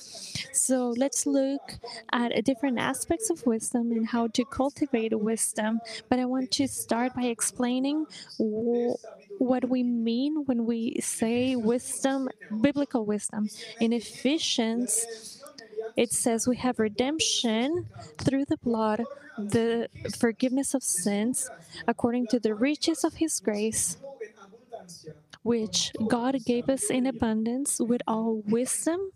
So 0.52 0.90
let's 0.96 1.26
look 1.26 1.78
at 2.12 2.44
different 2.44 2.78
aspects 2.78 3.30
of 3.30 3.44
wisdom 3.46 3.90
and 3.92 4.08
how 4.08 4.28
to 4.28 4.44
cultivate 4.44 5.18
wisdom. 5.18 5.80
But 6.08 6.18
I 6.18 6.24
want 6.26 6.50
to 6.52 6.68
start 6.68 7.14
by 7.14 7.22
explaining 7.24 8.06
what 9.38 9.68
we 9.68 9.82
mean 9.82 10.44
when 10.46 10.64
we 10.64 10.96
say 11.00 11.56
wisdom, 11.56 12.28
biblical 12.60 13.04
wisdom. 13.04 13.50
In 13.80 13.92
Ephesians, 13.92 15.08
it 15.96 16.12
says 16.12 16.46
we 16.46 16.56
have 16.56 16.78
redemption 16.78 17.86
through 18.18 18.44
the 18.46 18.56
blood, 18.58 19.04
the 19.38 19.88
forgiveness 20.18 20.74
of 20.74 20.82
sins, 20.82 21.50
according 21.86 22.26
to 22.28 22.40
the 22.40 22.54
riches 22.54 23.04
of 23.04 23.14
His 23.14 23.40
grace, 23.40 23.96
which 25.42 25.92
God 26.08 26.36
gave 26.44 26.68
us 26.68 26.90
in 26.90 27.06
abundance 27.06 27.80
with 27.80 28.02
all 28.06 28.42
wisdom 28.46 29.12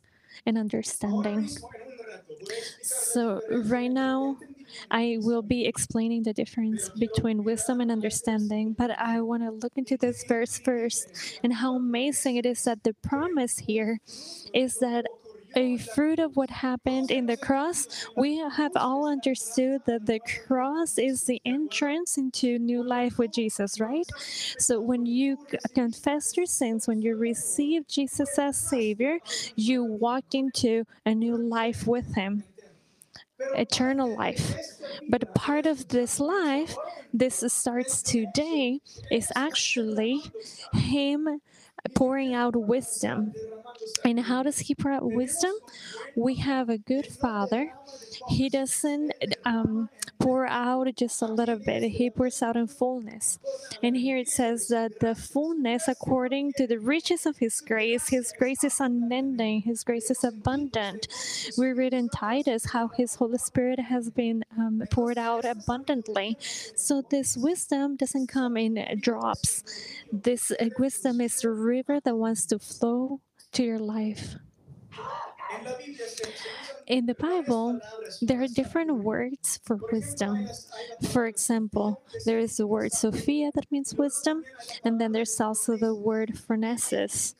and 0.47 0.59
understanding. 0.59 1.49
So, 2.83 3.41
right 3.51 3.91
now, 3.91 4.37
I 4.91 5.19
will 5.21 5.43
be 5.43 5.67
explaining 5.67 6.23
the 6.23 6.33
difference 6.33 6.89
between 6.91 7.45
wisdom 7.45 7.81
and 7.81 7.91
understanding, 7.91 8.73
but 8.73 8.91
I 8.99 9.21
want 9.21 9.43
to 9.43 9.51
look 9.51 9.73
into 9.77 9.97
this 9.97 10.25
verse 10.25 10.59
first 10.59 11.09
and 11.43 11.55
how 11.55 11.77
amazing 11.77 12.37
it 12.37 12.47
is 12.47 12.65
that 12.65 12.85
the 12.85 12.95
promise 12.95 13.59
here 13.59 14.01
is 14.53 14.79
that 14.79 15.07
a 15.59 15.77
fruit 15.77 16.21
of 16.21 16.37
what 16.37 16.51
happened 16.51 17.11
in 17.11 17.27
the 17.27 17.37
cross, 17.37 18.07
we 18.17 18.37
have 18.39 18.71
all 18.77 19.09
understood 19.09 19.83
that 19.87 20.07
the 20.07 20.21
cross 20.47 20.99
is 20.99 21.25
the 21.25 21.43
entrance 21.45 22.17
into 22.17 22.61
new 22.61 22.81
life 22.85 23.19
with 23.19 23.33
Jesus, 23.33 23.81
right? 23.81 24.07
So 24.59 24.81
when 24.81 25.05
you 25.05 25.37
confess 25.75 26.37
your 26.37 26.47
sins, 26.47 26.87
when 26.87 27.03
you 27.03 27.17
receive 27.17 27.89
Jesus 27.89 28.39
as 28.39 28.57
Savior, 28.57 29.19
you 29.57 29.83
walk 29.83 30.27
into 30.33 30.85
a 31.05 31.13
new 31.13 31.37
life 31.37 31.89
with 31.89 32.15
Him 32.15 32.45
eternal 33.57 34.17
life. 34.17 34.57
But 35.09 35.35
part 35.35 35.67
of 35.67 35.89
this 35.89 36.21
life, 36.21 36.77
this 37.13 37.45
starts 37.53 38.03
today, 38.03 38.81
is 39.11 39.33
actually 39.35 40.23
Him 40.73 41.41
pouring 41.95 42.35
out 42.35 42.57
wisdom. 42.57 43.33
And 44.05 44.21
how 44.21 44.43
does 44.43 44.59
he 44.61 44.75
pour 44.75 44.93
out 44.93 45.11
wisdom? 45.11 45.53
We 46.17 46.37
have 46.37 46.69
a 46.69 46.79
good 46.79 47.07
father. 47.07 47.73
He 48.29 48.49
doesn't 48.49 49.13
um, 49.45 49.89
pour 50.19 50.47
out 50.47 50.95
just 50.97 51.23
a 51.23 51.27
little 51.27 51.59
bit, 51.59 51.83
he 51.83 52.11
pours 52.11 52.43
out 52.43 52.57
in 52.57 52.67
fullness. 52.67 53.39
And 53.83 53.97
here 53.97 54.19
it 54.19 54.29
says 54.29 54.69
that 54.69 55.01
the 55.01 55.15
fullness, 55.15 55.89
according 55.89 56.53
to 56.55 56.67
the 56.67 56.79
riches 56.79 57.25
of 57.25 57.39
his 57.39 57.61
grace, 57.61 58.09
his 58.09 58.33
grace 58.37 58.65
is 58.65 58.81
unending, 58.81 59.63
his 59.63 59.85
grace 59.85 60.11
is 60.11 60.25
abundant. 60.25 61.09
We 61.57 61.73
read 61.73 61.95
in 61.95 62.09
Titus 62.09 62.67
how 62.73 62.89
his 62.89 63.15
Holy 63.15 63.39
Spirit 63.39 63.79
has 63.79 64.11
been 64.11 64.45
um, 64.59 64.83
poured 64.91 65.19
out 65.19 65.45
abundantly. 65.45 66.37
So 66.75 67.03
this 67.09 67.37
wisdom 67.37 67.97
doesn't 67.97 68.27
come 68.27 68.57
in 68.57 69.01
drops. 69.01 69.63
This 70.13 70.51
uh, 70.51 70.69
wisdom 70.79 71.21
is 71.21 71.45
a 71.45 71.51
river 71.79 72.01
that 72.01 72.17
wants 72.17 72.47
to 72.47 72.59
flow 72.59 73.21
to 73.53 73.63
your 73.63 73.79
life. 73.79 74.37
In 76.87 77.07
the 77.07 77.15
Bible, 77.15 77.81
there 78.23 78.43
are 78.43 78.49
different 78.49 79.05
words 79.05 79.61
for 79.65 79.79
wisdom. 79.93 80.49
For 81.13 81.27
example, 81.27 82.03
there 82.25 82.39
is 82.39 82.57
the 82.57 82.67
word 82.67 82.93
Sophia 82.93 83.51
that 83.55 83.71
means 83.71 83.95
wisdom, 83.95 84.45
and 84.85 85.01
then 85.01 85.13
there's 85.13 85.41
also 85.41 85.77
the 85.77 85.95
word 85.95 86.31
phronesis. 86.35 87.35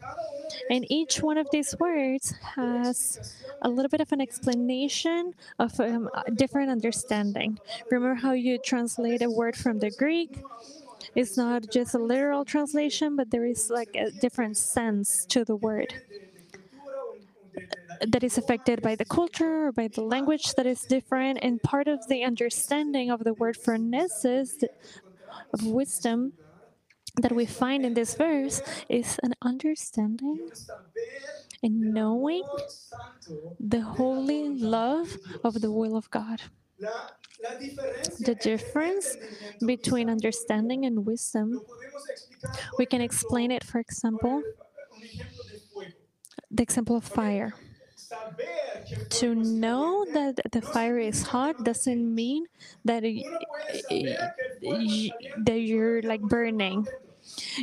And 0.71 0.85
each 0.91 1.23
one 1.23 1.39
of 1.39 1.49
these 1.51 1.75
words 1.81 2.35
has 2.57 3.35
a 3.63 3.69
little 3.69 3.89
bit 3.89 4.01
of 4.01 4.13
an 4.13 4.21
explanation 4.21 5.33
of 5.59 5.81
um, 5.81 6.11
a 6.27 6.31
different 6.31 6.71
understanding. 6.71 7.59
Remember 7.91 8.15
how 8.15 8.33
you 8.33 8.59
translate 8.59 9.23
a 9.23 9.31
word 9.31 9.57
from 9.57 9.79
the 9.79 9.91
Greek? 9.91 10.43
It's 11.19 11.37
not 11.37 11.65
just 11.69 11.95
a 11.95 11.99
literal 11.99 12.45
translation, 12.45 13.17
but 13.17 13.33
there 13.33 13.45
is 13.45 13.71
like 13.71 13.91
a 13.97 14.13
different 14.13 14.57
sense 14.57 15.27
to 15.31 15.45
the 15.45 15.57
word 15.57 15.93
that 18.07 18.23
is 18.23 18.39
affected 18.39 18.81
by 18.83 18.95
the 18.95 19.05
culture 19.05 19.67
or 19.67 19.73
by 19.73 19.89
the 19.89 20.03
language 20.03 20.55
that 20.55 20.65
is 20.65 20.83
different. 20.83 21.41
And 21.43 21.61
part 21.61 21.89
of 21.89 22.07
the 22.07 22.23
understanding 22.23 23.11
of 23.11 23.25
the 23.25 23.35
word 23.35 23.57
for 23.57 23.77
phronesis 23.77 24.63
of 25.53 25.67
wisdom 25.67 26.35
that 27.17 27.33
we 27.33 27.47
find 27.47 27.85
in 27.85 27.95
this 27.95 28.15
verse 28.15 28.63
is 28.89 29.19
an 29.25 29.35
understanding 29.43 30.51
and 31.65 31.81
knowing 31.95 32.45
the 33.59 33.81
holy 33.81 34.51
love 34.51 35.17
of 35.43 35.63
the 35.63 35.73
will 35.73 35.97
of 35.97 36.09
God. 36.13 36.43
The 36.81 38.37
difference 38.41 39.17
between 39.65 40.09
understanding 40.11 40.85
and 40.85 41.07
wisdom, 41.07 41.61
we 42.79 42.87
can 42.87 43.01
explain 43.01 43.51
it, 43.51 43.65
for 43.65 43.79
example, 43.79 44.43
the 46.51 46.63
example 46.63 46.97
of 46.97 47.05
fire. 47.05 47.55
To 49.21 49.35
know 49.35 50.07
that 50.15 50.41
the 50.51 50.63
fire 50.63 50.99
is 50.99 51.23
hot 51.23 51.63
doesn't 51.63 52.15
mean 52.15 52.47
that 52.85 53.03
that 55.45 55.61
you're 55.61 56.03
like 56.03 56.23
burning. 56.23 56.87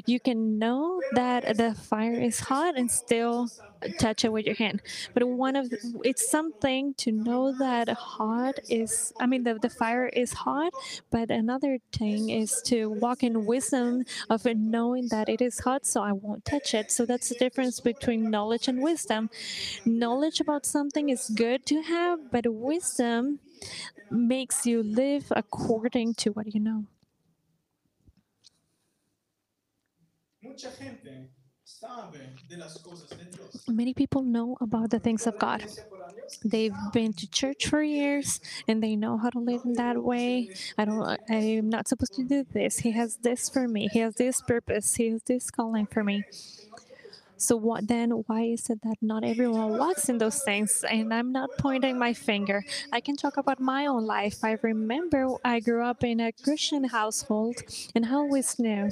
you 0.05 0.19
can 0.19 0.60
know 0.60 1.01
that 1.13 1.57
the 1.57 1.74
fire 1.74 2.13
is 2.13 2.39
hot 2.39 2.77
and 2.77 2.91
still 2.91 3.50
touch 3.98 4.24
it 4.25 4.32
with 4.32 4.46
your 4.46 4.56
hand. 4.56 4.82
But 5.13 5.27
one 5.27 5.56
of 5.56 5.70
the, 5.70 5.80
it's 6.04 6.30
something 6.30 6.94
to 6.96 7.12
know 7.12 7.54
that 7.58 7.89
hot 7.89 8.60
is 8.68 9.13
I 9.20 9.25
mean 9.25 9.44
the, 9.44 9.56
the 9.60 9.70
fire 9.70 10.08
is 10.08 10.34
hot, 10.34 10.74
but 11.12 11.30
another 11.32 11.80
thing 11.92 12.30
is 12.30 12.62
to 12.63 12.89
walk 12.89 13.24
in 13.24 13.46
wisdom 13.46 14.04
of 14.30 14.46
knowing 14.46 15.10
that 15.10 15.30
it 15.30 15.42
is 15.42 15.60
hot 15.60 15.86
so 15.86 16.01
I 16.01 16.12
won't 16.13 16.46
touch 16.46 16.74
it. 16.74 16.92
So 16.92 17.06
that's 17.06 17.30
the 17.30 17.36
difference 17.36 17.80
between 17.80 18.30
knowledge 18.30 18.68
and 18.68 18.82
wisdom. 18.82 19.30
Knowledge 19.86 20.39
about 20.39 20.65
something 20.65 21.10
is 21.10 21.30
good 21.30 21.65
to 21.68 21.82
have, 21.84 22.32
but 22.32 22.46
wisdom 22.48 23.39
makes 24.10 24.65
you 24.65 24.84
live 24.84 25.32
according 25.36 26.15
to 26.15 26.32
what 26.32 26.54
you 26.54 26.60
know. 26.60 26.86
Many 33.68 33.94
people 33.94 34.24
know 34.24 34.58
about 34.62 34.89
the 34.89 35.00
things 35.00 35.27
of 35.27 35.38
God. 35.38 35.65
They've 36.44 36.74
been 36.92 37.13
to 37.13 37.27
church 37.30 37.68
for 37.68 37.84
years 37.84 38.39
and 38.68 38.82
they 38.82 38.96
know 38.96 39.18
how 39.18 39.30
to 39.32 39.39
live 39.39 39.62
in 39.65 39.74
that 39.74 40.04
way. 40.04 40.50
I 40.77 40.86
don't 40.86 41.20
I'm 41.30 41.70
not 41.70 41.88
supposed 41.88 42.15
to 42.15 42.24
do 42.24 42.46
this. 42.51 42.80
He 42.80 42.92
has 42.92 43.18
this 43.18 43.50
for 43.50 43.68
me. 43.68 43.88
He 43.88 44.00
has 44.00 44.15
this 44.15 44.42
purpose. 44.42 44.96
He 44.96 45.10
has 45.12 45.24
this 45.24 45.51
calling 45.51 45.88
for 45.88 46.04
me. 46.04 46.25
So 47.38 47.58
what 47.58 47.88
then 47.89 48.12
why 48.27 48.44
is 48.44 48.70
it 48.70 48.82
that 48.84 48.96
not 49.01 49.25
everyone 49.25 49.77
walks 49.77 50.08
in 50.08 50.20
those 50.20 50.42
things? 50.42 50.86
And 50.89 51.13
I'm 51.13 51.34
not 51.34 51.50
pointing 51.58 52.00
my 52.00 52.13
finger. 52.13 52.63
I 52.94 53.01
can 53.01 53.18
talk 53.18 53.36
about 53.36 53.60
my 53.60 53.86
own 53.86 54.06
life. 54.06 54.38
I 54.44 54.58
remember 54.62 55.27
I 55.44 55.60
grew 55.60 55.84
up 55.84 56.04
in 56.04 56.21
a 56.21 56.32
Christian 56.32 56.86
household 56.86 57.58
and 57.93 58.06
I 58.06 58.13
always 58.13 58.58
knew 58.58 58.89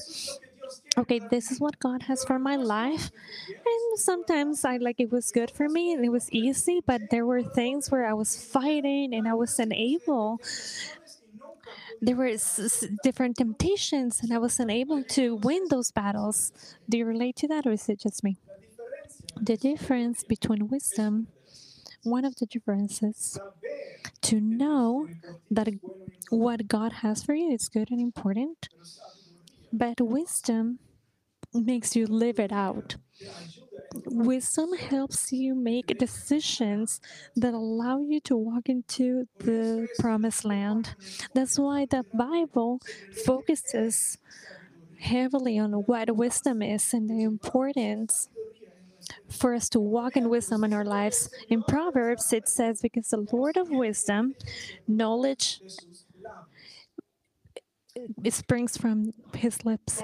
okay, 0.97 1.19
this 1.19 1.52
is 1.52 1.60
what 1.60 1.80
God 1.80 2.04
has 2.04 2.23
for 2.23 2.39
my 2.39 2.56
life. 2.56 3.12
And 3.49 3.99
sometimes 3.99 4.65
I 4.65 4.78
like 4.78 4.99
it 4.99 5.12
was 5.12 5.32
good 5.32 5.52
for 5.52 5.67
me 5.69 5.91
and 5.91 6.04
it 6.04 6.10
was 6.10 6.30
easy, 6.32 6.82
but 6.86 7.10
there 7.10 7.26
were 7.26 7.43
things 7.43 7.91
where 7.91 8.06
I 8.06 8.13
was 8.13 8.43
fighting 8.43 9.13
and 9.13 9.28
I 9.28 9.34
wasn't 9.34 9.73
able. 9.73 10.39
There 12.02 12.15
were 12.15 12.32
different 13.04 13.38
temptations 13.38 14.19
and 14.21 14.34
I 14.34 14.38
wasn't 14.38 14.71
able 14.71 15.04
to 15.04 15.36
win 15.36 15.67
those 15.69 15.91
battles. 15.91 16.52
Do 16.89 16.97
you 16.97 17.06
relate 17.06 17.36
to 17.38 17.47
that 17.47 17.65
or 17.65 17.71
is 17.71 17.88
it 17.89 17.99
just 17.99 18.23
me? 18.23 18.38
The 19.39 19.58
difference 19.58 20.23
between 20.23 20.67
wisdom, 20.67 21.28
one 22.04 22.26
of 22.26 22.36
the 22.36 22.45
differences, 22.45 23.39
to 24.21 24.39
know 24.39 25.08
that 25.49 25.69
what 26.30 26.67
God 26.67 26.93
has 27.04 27.23
for 27.23 27.34
you 27.34 27.52
is 27.52 27.69
good 27.69 27.89
and 27.89 28.02
important 28.02 28.69
but 29.73 29.99
wisdom 29.99 30.79
makes 31.53 31.95
you 31.95 32.05
live 32.05 32.39
it 32.39 32.51
out. 32.51 32.95
Wisdom 34.05 34.73
helps 34.73 35.31
you 35.31 35.55
make 35.55 35.97
decisions 35.97 37.01
that 37.36 37.53
allow 37.53 37.99
you 38.01 38.19
to 38.21 38.36
walk 38.38 38.69
into 38.69 39.27
the 39.39 39.88
promised 39.99 40.45
land. 40.45 40.95
That's 41.33 41.59
why 41.59 41.86
the 41.86 42.05
Bible 42.13 42.79
focuses 43.25 44.17
heavily 44.99 45.59
on 45.59 45.73
what 45.73 46.15
wisdom 46.15 46.62
is 46.62 46.93
and 46.93 47.09
the 47.09 47.23
importance 47.23 48.29
for 49.29 49.53
us 49.53 49.69
to 49.69 49.79
walk 49.79 50.15
in 50.15 50.29
wisdom 50.29 50.63
in 50.63 50.73
our 50.73 50.86
lives. 50.86 51.29
In 51.49 51.63
Proverbs, 51.63 52.31
it 52.31 52.47
says, 52.47 52.81
Because 52.81 53.09
the 53.09 53.25
Lord 53.31 53.57
of 53.57 53.69
wisdom, 53.69 54.36
knowledge, 54.88 55.62
it 58.23 58.34
springs 58.34 58.77
from 58.77 59.13
his 59.36 59.65
lips. 59.65 60.01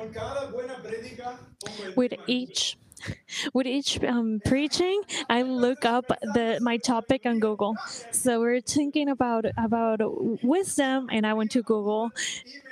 With 1.95 2.13
each 2.27 2.77
with 3.53 3.65
each 3.65 4.03
um, 4.03 4.41
preaching, 4.45 5.01
I 5.29 5.43
look 5.43 5.85
up 5.85 6.07
the 6.33 6.59
my 6.61 6.77
topic 6.77 7.25
on 7.25 7.39
Google. 7.39 7.77
So 8.11 8.41
we're 8.41 8.61
thinking 8.61 9.07
about 9.09 9.45
about 9.57 9.99
wisdom, 10.43 11.07
and 11.11 11.25
I 11.25 11.33
went 11.33 11.51
to 11.51 11.63
Google 11.63 12.11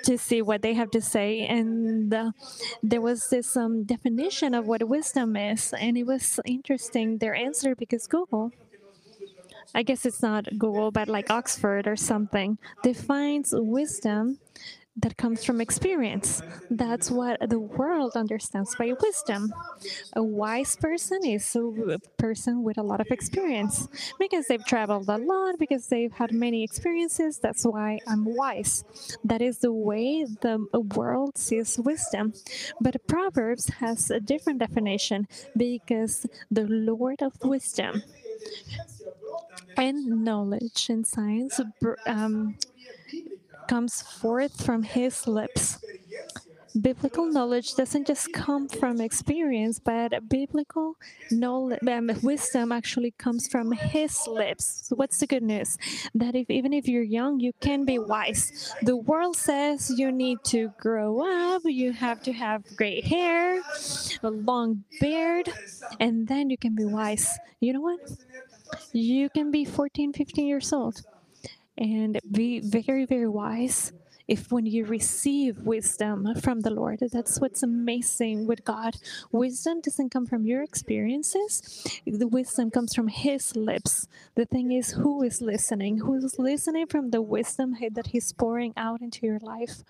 to 0.03 0.17
see 0.17 0.41
what 0.41 0.61
they 0.61 0.73
have 0.73 0.91
to 0.91 1.01
say, 1.01 1.45
and 1.47 2.13
uh, 2.13 2.31
there 2.83 3.01
was 3.01 3.29
this 3.29 3.55
um, 3.55 3.83
definition 3.83 4.53
of 4.53 4.65
what 4.65 4.87
wisdom 4.87 5.35
is, 5.37 5.73
and 5.79 5.97
it 5.97 6.03
was 6.05 6.39
interesting 6.45 7.19
their 7.19 7.35
answer 7.35 7.75
because 7.75 8.05
Google. 8.07 8.51
I 9.75 9.83
guess 9.83 10.05
it's 10.05 10.21
not 10.21 10.45
Google, 10.57 10.91
but 10.91 11.07
like 11.07 11.29
Oxford 11.29 11.87
or 11.87 11.95
something, 11.95 12.57
defines 12.83 13.53
wisdom 13.55 14.39
that 14.97 15.15
comes 15.15 15.43
from 15.45 15.61
experience. 15.61 16.41
That's 16.71 17.11
what 17.11 17.39
the 17.49 17.59
world 17.59 18.13
understands 18.15 18.75
by 18.75 18.93
wisdom. 19.01 19.53
A 20.13 20.23
wise 20.23 20.75
person 20.75 21.19
is 21.23 21.55
a 21.55 21.99
person 22.17 22.63
with 22.63 22.77
a 22.77 22.83
lot 22.83 22.99
of 22.99 23.07
experience 23.11 23.87
because 24.19 24.47
they've 24.47 24.65
traveled 24.65 25.07
a 25.07 25.17
lot, 25.17 25.59
because 25.59 25.87
they've 25.87 26.11
had 26.11 26.31
many 26.33 26.63
experiences. 26.63 27.37
That's 27.37 27.63
why 27.63 27.99
I'm 28.07 28.25
wise. 28.25 28.83
That 29.23 29.41
is 29.41 29.59
the 29.59 29.71
way 29.71 30.25
the 30.25 30.65
world 30.95 31.37
sees 31.37 31.77
wisdom. 31.79 32.33
But 32.81 33.05
Proverbs 33.07 33.69
has 33.79 34.09
a 34.09 34.19
different 34.19 34.59
definition 34.59 35.27
because 35.55 36.25
the 36.49 36.65
Lord 36.67 37.21
of 37.21 37.33
wisdom 37.43 38.03
and 39.75 40.23
knowledge 40.25 40.89
and 40.89 41.05
science 41.05 41.59
um, 42.07 42.55
comes 43.67 44.01
forth 44.01 44.63
from 44.63 44.83
his 44.83 45.27
lips. 45.27 45.79
biblical 46.81 47.25
knowledge 47.25 47.73
doesn't 47.75 48.05
just 48.07 48.31
come 48.33 48.67
from 48.67 49.01
experience, 49.01 49.79
but 49.79 50.29
biblical 50.29 50.95
knowledge, 51.31 51.79
um, 51.87 52.11
wisdom 52.21 52.71
actually 52.71 53.11
comes 53.17 53.47
from 53.47 53.71
His 53.71 54.27
lips. 54.27 54.87
So 54.87 54.95
what's 54.95 55.17
the 55.19 55.27
good 55.27 55.43
news? 55.43 55.77
That 56.13 56.35
if 56.35 56.49
even 56.49 56.73
if 56.73 56.87
you're 56.87 57.03
young, 57.03 57.39
you 57.39 57.53
can 57.59 57.85
be 57.85 57.99
wise. 57.99 58.73
The 58.81 58.95
world 58.95 59.35
says 59.35 59.91
you 59.97 60.11
need 60.11 60.39
to 60.45 60.71
grow 60.77 61.21
up, 61.55 61.63
you 61.65 61.93
have 61.93 62.21
to 62.23 62.33
have 62.33 62.63
gray 62.75 63.01
hair, 63.01 63.61
a 64.23 64.29
long 64.29 64.83
beard, 64.99 65.49
and 65.99 66.27
then 66.27 66.49
you 66.49 66.57
can 66.57 66.75
be 66.75 66.85
wise. 66.85 67.37
You 67.59 67.73
know 67.73 67.81
what? 67.81 67.99
You 68.93 69.29
can 69.29 69.51
be 69.51 69.65
14, 69.65 70.13
15 70.13 70.45
years 70.45 70.73
old 70.73 71.01
and 71.77 72.19
be 72.31 72.59
very, 72.59 73.05
very 73.05 73.27
wise 73.27 73.93
if 74.27 74.51
when 74.51 74.65
you 74.65 74.85
receive 74.85 75.59
wisdom 75.59 76.35
from 76.41 76.59
the 76.59 76.69
Lord, 76.69 76.99
that's 76.99 77.39
what's 77.39 77.63
amazing 77.63 78.45
with 78.45 78.63
God. 78.65 78.97
Wisdom 79.31 79.79
doesn't 79.81 80.09
come 80.09 80.25
from 80.25 80.45
your 80.45 80.61
experiences, 80.63 82.01
the 82.05 82.27
wisdom 82.27 82.69
comes 82.69 82.93
from 82.93 83.07
His 83.07 83.55
lips. 83.55 84.07
The 84.35 84.45
thing 84.45 84.71
is, 84.71 84.91
who 84.91 85.23
is 85.23 85.41
listening? 85.41 85.99
Who 85.99 86.15
is 86.15 86.35
listening 86.37 86.87
from 86.87 87.11
the 87.11 87.21
wisdom 87.21 87.77
that 87.91 88.07
He's 88.07 88.33
pouring 88.33 88.73
out 88.75 89.01
into 89.01 89.25
your 89.25 89.39
life? 89.39 89.83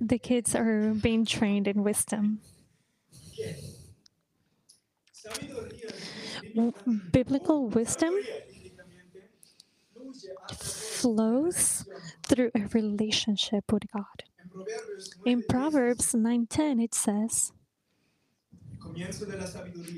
The 0.00 0.18
kids 0.18 0.54
are 0.54 0.92
being 0.92 1.24
trained 1.24 1.66
in 1.66 1.82
wisdom. 1.82 2.40
Biblical 7.12 7.68
wisdom 7.68 8.14
flows 10.52 11.84
through 12.26 12.50
a 12.54 12.66
relationship 12.72 13.72
with 13.72 13.84
God. 13.92 14.24
In 15.24 15.42
Proverbs 15.42 16.14
9:10 16.14 16.80
it 16.80 16.94
says, 16.94 17.52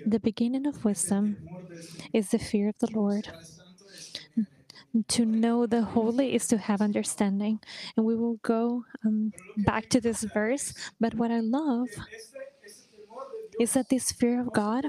"The 0.07 0.21
beginning 0.21 0.67
of 0.67 0.85
wisdom 0.85 1.37
is 2.13 2.31
the 2.31 2.39
fear 2.39 2.69
of 2.69 2.79
the 2.79 2.91
Lord." 2.93 3.29
To 5.07 5.25
know 5.25 5.67
the 5.67 5.83
holy 5.83 6.35
is 6.35 6.49
to 6.49 6.59
have 6.59 6.81
understanding. 6.83 7.61
And 7.97 8.05
we 8.05 8.17
will 8.17 8.39
go 8.43 8.85
um, 9.07 9.33
back 9.57 9.89
to 9.91 10.01
this 10.01 10.25
verse. 10.25 10.75
But 10.99 11.15
what 11.15 11.31
I 11.31 11.39
love 11.39 11.89
is 13.61 13.75
that 13.75 13.91
this 13.91 14.11
fear 14.11 14.41
of 14.41 14.51
God 14.55 14.87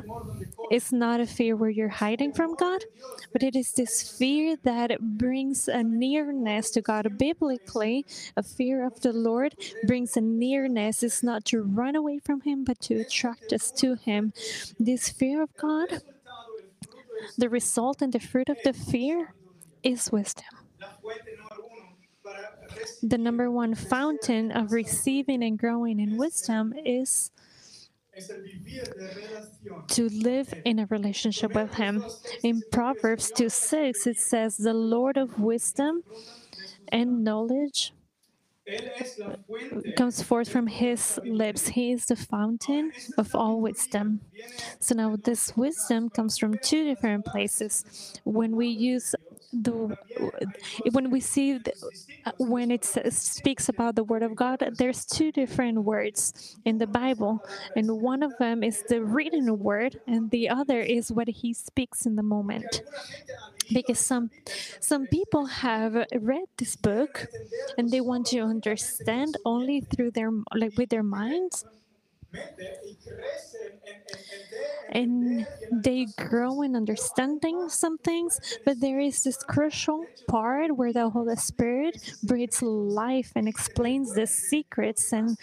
is 0.72 0.94
not 0.94 1.20
a 1.20 1.26
fear 1.26 1.58
where 1.58 1.70
you're 1.70 1.90
hiding 1.90 2.32
from 2.32 2.56
God, 2.56 2.86
but 3.34 3.44
it 3.44 3.54
is 3.54 3.74
this 3.74 4.18
fear 4.18 4.56
that 4.64 4.98
brings 5.18 5.68
a 5.68 5.84
nearness 5.84 6.72
to 6.72 6.82
God. 6.82 7.18
Biblically, 7.18 8.06
a 8.38 8.42
fear 8.42 8.88
of 8.88 9.02
the 9.02 9.12
Lord 9.12 9.56
brings 9.86 10.16
a 10.16 10.22
nearness. 10.22 11.04
It's 11.04 11.22
not 11.22 11.44
to 11.46 11.62
run 11.62 11.98
away 11.98 12.20
from 12.20 12.40
Him, 12.42 12.64
but 12.64 12.80
to 12.84 12.96
attract 12.96 13.52
us 13.52 13.72
to 13.74 13.96
Him. 13.96 14.32
This 14.80 15.10
fear 15.10 15.44
of 15.44 15.54
God, 15.58 16.02
the 17.38 17.50
result 17.50 18.02
and 18.02 18.14
the 18.14 18.22
fruit 18.22 18.48
of 18.48 18.58
the 18.64 18.72
fear 18.72 19.34
is 19.84 20.10
wisdom. 20.14 20.46
The 23.04 23.18
number 23.18 23.52
one 23.52 23.76
fountain 23.76 24.50
of 24.50 24.72
receiving 24.72 25.44
and 25.44 25.60
growing 25.60 26.00
in 26.00 26.16
wisdom 26.16 26.74
is 26.86 27.32
to 29.88 30.10
live 30.10 30.54
in 30.66 30.80
a 30.80 30.86
relationship 30.88 31.54
with 31.54 31.74
Him. 31.76 32.04
In 32.44 32.62
Proverbs 32.72 33.32
2 33.32 33.50
6, 33.50 34.08
it 34.08 34.18
says, 34.18 34.58
The 34.58 34.74
Lord 34.74 35.18
of 35.18 35.40
wisdom 35.40 36.04
and 36.92 37.24
knowledge 37.24 37.94
comes 39.98 40.22
forth 40.22 40.50
from 40.50 40.68
his 40.68 41.20
lips. 41.26 41.70
He 41.70 41.92
is 41.92 42.06
the 42.06 42.16
fountain 42.16 42.92
of 43.18 43.34
all 43.36 43.60
wisdom. 43.60 44.22
So 44.80 44.96
now 44.96 45.18
this 45.22 45.56
wisdom 45.58 46.10
comes 46.10 46.38
from 46.38 46.58
two 46.58 46.84
different 46.84 47.26
places. 47.26 48.20
When 48.24 48.56
we 48.56 48.68
use 48.68 49.16
the 49.54 49.96
when 50.92 51.10
we 51.12 51.20
see 51.20 51.58
the, 51.58 51.74
when 52.38 52.72
it 52.72 52.86
speaks 52.86 53.70
about 53.70 53.96
the 53.96 54.04
word 54.04 54.24
of 54.24 54.36
God, 54.36 54.64
there's 54.78 55.06
two 55.06 55.32
different 55.32 55.84
words 55.84 56.58
in 56.66 56.78
the 56.78 56.88
Bible, 56.88 57.44
and 57.76 58.02
one 58.02 58.24
of 58.24 58.38
them 58.38 58.64
is 58.64 58.84
the 58.88 59.04
written 59.04 59.60
word, 59.60 60.00
and 60.08 60.30
the 60.32 60.50
other 60.50 60.80
is 60.82 61.12
what 61.12 61.28
He 61.28 61.54
speaks 61.54 62.06
in 62.06 62.16
the 62.16 62.24
moment. 62.24 62.82
Because 63.72 64.00
some 64.00 64.30
some 64.80 65.08
people 65.08 65.46
have 65.46 65.94
read 66.20 66.46
this 66.58 66.76
book, 66.76 67.28
and 67.78 67.90
they 67.90 68.02
want 68.02 68.28
to 68.28 68.40
understand 68.40 69.38
only 69.46 69.82
through 69.82 70.12
their 70.12 70.32
like 70.54 70.78
with 70.78 70.90
their 70.90 71.04
minds 71.04 71.66
and 74.90 75.48
they 75.72 76.06
grow 76.18 76.62
in 76.62 76.76
understanding 76.76 77.70
some 77.70 77.98
things, 77.98 78.40
but 78.66 78.80
there 78.80 79.00
is 79.00 79.24
this 79.24 79.38
crucial 79.38 80.06
part 80.28 80.76
where 80.76 80.94
the 80.94 81.10
Holy 81.10 81.36
Spirit 81.36 82.14
breathes 82.24 82.62
life 82.62 83.32
and 83.36 83.48
explains 83.48 84.14
the 84.14 84.28
secrets 84.28 85.14
and 85.14 85.38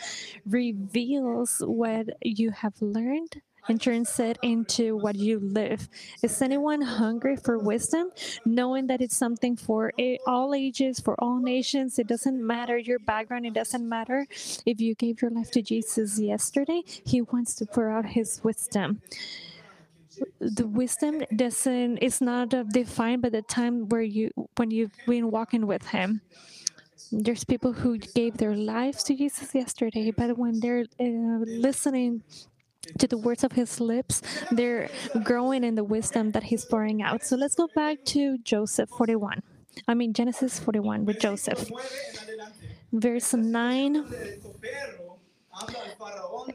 reveals 0.47 1.63
what 1.65 2.07
you 2.23 2.51
have 2.51 2.75
learned 2.81 3.41
and 3.69 3.81
turns 3.81 4.19
it 4.19 4.39
into 4.43 4.97
what 4.97 5.17
you 5.17 5.39
live. 5.41 5.89
Is 6.23 6.41
anyone 6.43 6.81
hungry 6.81 7.37
for 7.37 7.59
wisdom? 7.59 8.11
Knowing 8.45 8.87
that 8.89 9.01
it's 9.01 9.17
something 9.17 9.57
for 9.57 9.93
all 10.27 10.55
ages, 10.55 11.01
for 11.01 11.15
all 11.19 11.39
nations. 11.39 11.99
It 11.99 12.07
doesn't 12.07 12.45
matter 12.45 12.79
your 12.79 12.99
background. 12.99 13.47
It 13.47 13.55
doesn't 13.55 13.87
matter 13.89 14.27
if 14.67 14.81
you 14.81 14.95
gave 14.95 15.23
your 15.23 15.31
life 15.31 15.51
to 15.53 15.63
Jesus 15.63 16.19
yesterday. 16.19 16.83
He 17.05 17.23
wants 17.23 17.55
to 17.57 17.67
pour 17.67 17.91
out 17.91 18.07
his 18.07 18.41
wisdom 18.43 19.01
the 20.41 20.67
wisdom 20.67 21.23
doesn't 21.35 21.99
is 21.99 22.21
not 22.21 22.55
defined 22.73 23.23
by 23.23 23.29
the 23.29 23.43
time 23.43 23.89
where 23.89 24.03
you 24.03 24.31
when 24.57 24.71
you've 24.71 24.93
been 25.07 25.31
walking 25.31 25.67
with 25.67 25.87
him 25.87 26.21
there's 27.13 27.45
people 27.45 27.73
who 27.73 27.99
gave 27.99 28.37
their 28.37 28.55
lives 28.57 29.03
to 29.03 29.15
jesus 29.15 29.55
yesterday 29.55 30.11
but 30.11 30.37
when 30.37 30.59
they're 30.61 30.87
uh, 31.01 31.39
listening 31.47 32.23
to 32.99 33.07
the 33.07 33.19
words 33.19 33.45
of 33.45 33.53
his 33.53 33.81
lips, 33.81 34.23
they're 34.51 34.89
growing 35.23 35.65
in 35.65 35.75
the 35.75 35.85
wisdom 35.85 36.33
that 36.33 36.45
he's 36.45 36.65
pouring 36.65 37.03
out. 37.03 37.25
So 37.25 37.37
let's 37.37 37.55
go 37.55 37.69
back 37.75 38.05
to 38.07 38.39
Joseph 38.39 38.89
41. 38.91 39.43
I 39.87 39.95
mean, 39.95 40.13
Genesis 40.13 40.59
41 40.59 41.05
with 41.05 41.21
Joseph. 41.21 41.71
Verse 42.93 43.35
9, 43.35 44.05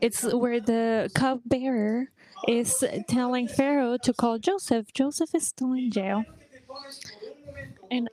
it's 0.02 0.24
where 0.34 0.60
the 0.60 1.12
cupbearer 1.13 2.10
is 2.48 2.84
telling 3.08 3.48
Pharaoh 3.48 3.98
to 4.04 4.13
call 4.13 4.39
Joseph. 4.39 4.91
Joseph 4.93 5.36
is 5.36 5.48
still 5.48 5.74
in 5.74 5.91
jail. 5.91 6.24
And 7.91 8.10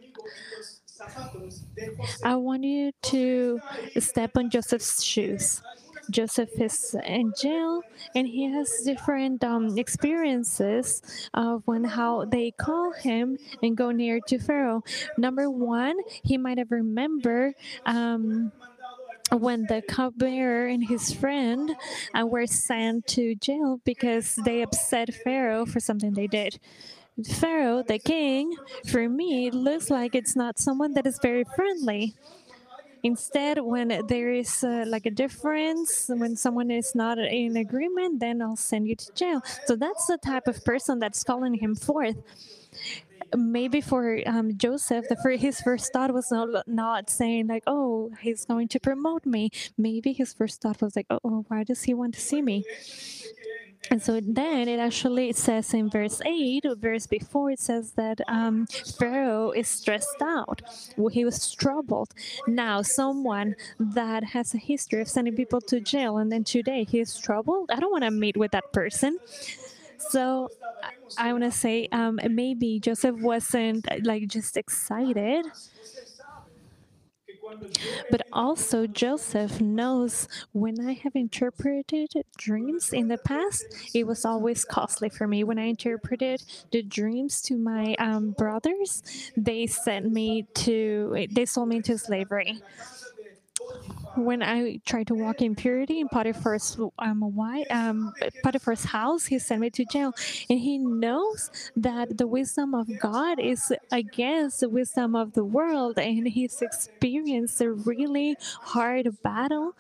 I 2.23 2.37
want 2.37 2.63
you 2.65 2.93
to 3.03 3.61
step 3.99 4.37
on 4.37 4.51
Joseph's 4.51 5.03
shoes. 5.03 5.63
Joseph 6.11 6.61
is 6.61 6.97
in 7.07 7.33
jail 7.41 7.83
and 8.15 8.27
he 8.27 8.45
has 8.51 8.83
different 8.85 9.43
um, 9.45 9.79
experiences 9.79 11.03
of 11.35 11.63
when 11.67 11.85
how 11.85 12.25
they 12.25 12.51
call 12.51 12.93
him 12.93 13.39
and 13.63 13.77
go 13.77 13.91
near 13.91 14.21
to 14.29 14.39
Pharaoh. 14.39 14.83
Number 15.17 15.51
one, 15.51 15.97
he 16.23 16.37
might 16.37 16.59
have 16.59 16.71
remembered. 16.71 17.55
Um, 17.87 18.53
when 19.33 19.67
the 19.67 19.81
cupbearer 19.81 20.67
and 20.67 20.89
his 20.89 21.13
friend 21.13 21.77
uh, 22.19 22.27
were 22.27 22.49
sent 22.49 23.07
to 23.07 23.37
jail 23.37 23.81
because 23.85 24.35
they 24.45 24.61
upset 24.61 25.15
Pharaoh 25.15 25.65
for 25.65 25.79
something 25.79 26.15
they 26.15 26.27
did. 26.27 26.59
Pharaoh, 27.25 27.83
the 27.83 27.99
king, 27.99 28.57
for 28.87 29.09
me, 29.09 29.51
looks 29.51 29.91
like 29.91 30.15
it's 30.15 30.35
not 30.35 30.59
someone 30.59 30.95
that 30.95 31.07
is 31.07 31.19
very 31.21 31.45
friendly. 31.55 32.15
Instead, 33.03 33.61
when 33.61 34.07
there 34.09 34.33
is 34.33 34.63
uh, 34.63 34.85
like 34.87 35.07
a 35.07 35.11
difference, 35.11 36.09
when 36.09 36.37
someone 36.37 36.71
is 36.71 36.95
not 36.95 37.19
in 37.19 37.57
agreement, 37.57 38.21
then 38.21 38.43
I'll 38.43 38.57
send 38.57 38.87
you 38.89 38.97
to 38.97 39.13
jail. 39.15 39.43
So 39.67 39.77
that's 39.77 40.07
the 40.07 40.19
type 40.19 40.47
of 40.47 40.65
person 40.65 40.99
that's 40.99 41.25
calling 41.25 41.55
him 41.55 41.75
forth. 41.75 42.17
Maybe 43.37 43.81
for 43.81 44.21
um, 44.27 44.57
Joseph, 44.57 45.07
the 45.09 45.37
his 45.37 45.61
first 45.61 45.93
thought 45.93 46.13
was 46.13 46.33
not, 46.33 46.67
not 46.67 47.09
saying 47.09 47.47
like, 47.47 47.63
"Oh, 47.67 48.11
he's 48.21 48.45
going 48.45 48.67
to 48.69 48.81
promote 48.81 49.25
me." 49.25 49.51
Maybe 49.79 50.13
his 50.13 50.33
first 50.35 50.61
thought 50.61 50.83
was 50.83 50.97
like, 50.97 51.07
"Oh, 51.11 51.45
why 51.47 51.63
does 51.63 51.83
he 51.83 51.95
want 51.95 52.15
to 52.15 52.21
see 52.21 52.43
me?" 52.43 52.65
And 53.91 54.01
so 54.01 54.21
then 54.23 54.69
it 54.69 54.79
actually 54.79 55.33
says 55.33 55.75
in 55.75 55.91
verse 55.91 56.21
8, 56.25 56.65
or 56.65 56.77
verse 56.77 57.09
before, 57.09 57.51
it 57.51 57.59
says 57.59 57.93
that 57.93 58.21
um, 58.29 58.67
Pharaoh 58.99 59.51
is 59.51 59.67
stressed 59.67 60.23
out. 60.23 60.63
He 61.11 61.25
was 61.25 61.53
troubled. 61.53 62.15
Now, 62.47 62.83
someone 62.83 63.57
that 63.81 64.23
has 64.25 64.55
a 64.55 64.59
history 64.59 65.01
of 65.01 65.09
sending 65.09 65.35
people 65.35 65.61
to 65.63 65.81
jail 65.81 66.19
and 66.19 66.31
then 66.31 66.45
today 66.45 66.85
he 66.85 67.01
is 67.01 67.19
troubled, 67.19 67.71
I 67.73 67.81
don't 67.81 67.91
want 67.91 68.05
to 68.05 68.13
meet 68.13 68.37
with 68.37 68.53
that 68.53 68.73
person. 68.73 69.19
So 69.99 70.51
I 71.19 71.33
want 71.33 71.45
to 71.45 71.51
say 71.51 71.89
um, 71.91 72.21
maybe 72.31 72.79
Joseph 72.79 73.17
wasn't 73.17 73.87
like 74.05 74.29
just 74.29 74.57
excited 74.57 75.47
But 78.11 78.27
also, 78.33 78.87
Joseph 78.87 79.61
knows 79.61 80.29
when 80.53 80.81
I 80.81 80.93
have 80.93 81.15
interpreted 81.15 82.13
dreams 82.37 82.93
in 82.93 83.09
the 83.09 83.19
past, 83.19 83.65
it 83.95 84.07
was 84.07 84.25
always 84.25 84.65
costly 84.65 85.09
for 85.09 85.27
me. 85.27 85.45
When 85.45 85.59
I 85.59 85.65
interpreted 85.65 86.43
the 86.71 86.83
dreams 86.83 87.41
to 87.43 87.57
my 87.57 87.95
um, 87.99 88.33
brothers, 88.33 89.03
they 89.37 89.67
sent 89.67 90.11
me 90.13 90.47
to, 90.55 91.27
they 91.31 91.47
sold 91.47 91.69
me 91.69 91.77
into 91.77 91.99
slavery 91.99 92.61
when 94.17 94.43
I 94.43 94.81
tried 94.85 95.07
to 95.09 95.15
walk 95.15 95.41
in 95.43 95.55
purity 95.55 96.01
in 96.01 96.09
Potiphar's 96.09 96.79
um, 96.99 97.21
why, 97.21 97.63
um, 97.71 98.13
Potiphar's 98.43 98.85
house, 98.85 99.27
he 99.27 99.39
sent 99.39 99.61
me 99.61 99.71
to 99.71 99.85
jail, 99.85 100.13
and 100.49 100.59
he 100.59 100.79
knows 100.79 101.51
that 101.77 102.19
the 102.19 102.27
wisdom 102.27 102.75
of 102.75 102.89
God 102.99 103.39
is 103.39 103.73
against 103.93 104.61
the 104.61 104.69
wisdom 104.69 105.15
of 105.15 105.33
the 105.33 105.45
world, 105.45 105.99
and 105.99 106.29
he's 106.29 106.61
experienced 106.63 107.61
a 107.61 107.71
really 107.71 108.37
hard 108.61 109.09
battle 109.23 109.75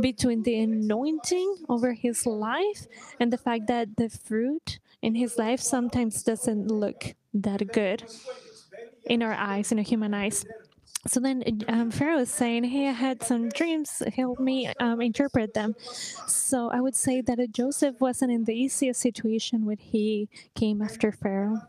between 0.00 0.42
the 0.42 0.58
anointing 0.58 1.56
over 1.68 1.92
his 1.92 2.26
life 2.26 2.86
and 3.20 3.32
the 3.32 3.38
fact 3.38 3.66
that 3.66 3.96
the 3.96 4.08
fruit 4.08 4.78
in 5.02 5.14
his 5.14 5.38
life 5.38 5.60
sometimes 5.60 6.22
doesn't 6.22 6.68
look 6.68 7.14
that 7.34 7.72
good 7.72 8.04
in 9.06 9.22
our 9.22 9.32
eyes, 9.32 9.70
in 9.70 9.78
our 9.78 9.84
human 9.84 10.14
eyes. 10.14 10.44
So 11.06 11.20
then 11.20 11.42
um, 11.68 11.90
Pharaoh 11.90 12.18
is 12.20 12.30
saying, 12.30 12.64
Hey, 12.64 12.88
I 12.88 12.92
had 12.92 13.22
some 13.22 13.48
dreams, 13.48 14.02
help 14.16 14.38
me 14.40 14.72
um, 14.80 15.00
interpret 15.00 15.54
them. 15.54 15.74
So 16.26 16.70
I 16.70 16.80
would 16.80 16.96
say 16.96 17.20
that 17.22 17.38
Joseph 17.52 17.96
wasn't 18.00 18.32
in 18.32 18.44
the 18.44 18.54
easiest 18.54 19.00
situation 19.00 19.64
when 19.64 19.78
he 19.78 20.28
came 20.54 20.82
after 20.82 21.12
Pharaoh. 21.12 21.62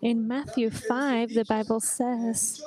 In 0.00 0.26
Matthew 0.26 0.70
5, 0.70 1.34
the 1.34 1.44
Bible 1.44 1.80
says, 1.80 2.62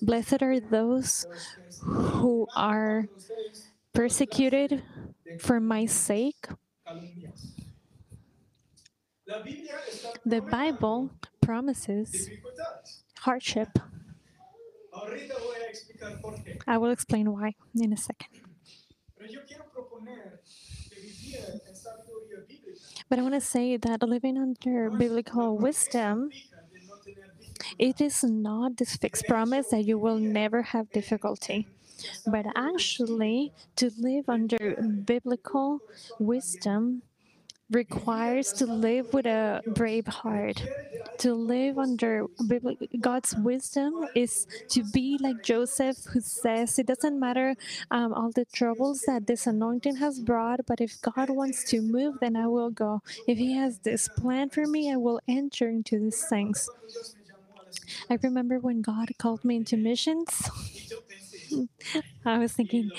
Blessed 0.00 0.42
are 0.42 0.60
those 0.60 1.26
who 1.80 2.48
are 2.54 3.08
persecuted 3.94 4.82
for 5.38 5.60
my 5.60 5.86
sake. 5.86 6.46
The 10.24 10.42
Bible 10.42 11.10
promises 11.44 12.30
hardship. 13.20 13.68
I 16.66 16.78
will 16.78 16.90
explain 16.90 17.32
why 17.32 17.54
in 17.74 17.92
a 17.92 17.96
second. 17.96 18.28
But 23.08 23.18
I 23.18 23.22
want 23.22 23.34
to 23.34 23.40
say 23.40 23.76
that 23.76 24.02
living 24.02 24.38
under 24.38 24.90
biblical 24.90 25.56
wisdom, 25.58 26.30
it 27.78 28.00
is 28.00 28.24
not 28.24 28.76
this 28.76 28.96
fixed 28.96 29.26
promise 29.26 29.68
that 29.68 29.84
you 29.84 29.98
will 29.98 30.18
never 30.18 30.62
have 30.62 30.90
difficulty. 30.92 31.68
But 32.26 32.46
actually, 32.56 33.52
to 33.76 33.90
live 33.98 34.28
under 34.28 34.76
biblical 35.04 35.80
wisdom 36.18 37.02
requires 37.74 38.52
to 38.54 38.66
live 38.66 39.12
with 39.12 39.26
a 39.26 39.62
brave 39.66 40.06
heart. 40.06 40.62
To 41.18 41.34
live 41.34 41.78
under 41.78 42.26
God's 43.00 43.34
wisdom 43.36 44.06
is 44.14 44.46
to 44.70 44.82
be 44.92 45.18
like 45.20 45.42
Joseph, 45.42 45.96
who 46.12 46.20
says, 46.20 46.78
It 46.78 46.86
doesn't 46.86 47.18
matter 47.18 47.56
um, 47.90 48.12
all 48.12 48.30
the 48.30 48.44
troubles 48.46 49.02
that 49.06 49.26
this 49.26 49.46
anointing 49.46 49.96
has 49.96 50.20
brought, 50.20 50.60
but 50.66 50.80
if 50.80 51.00
God 51.02 51.30
wants 51.30 51.64
to 51.70 51.80
move, 51.80 52.16
then 52.20 52.36
I 52.36 52.46
will 52.46 52.70
go. 52.70 53.02
If 53.26 53.38
He 53.38 53.54
has 53.54 53.78
this 53.78 54.08
plan 54.08 54.50
for 54.50 54.66
me, 54.66 54.92
I 54.92 54.96
will 54.96 55.20
enter 55.28 55.68
into 55.68 55.98
these 55.98 56.24
things. 56.24 56.68
I 58.10 58.18
remember 58.22 58.58
when 58.58 58.82
God 58.82 59.10
called 59.18 59.44
me 59.44 59.56
into 59.56 59.76
missions. 59.76 60.50
I 62.24 62.38
was 62.38 62.52
thinking, 62.52 62.90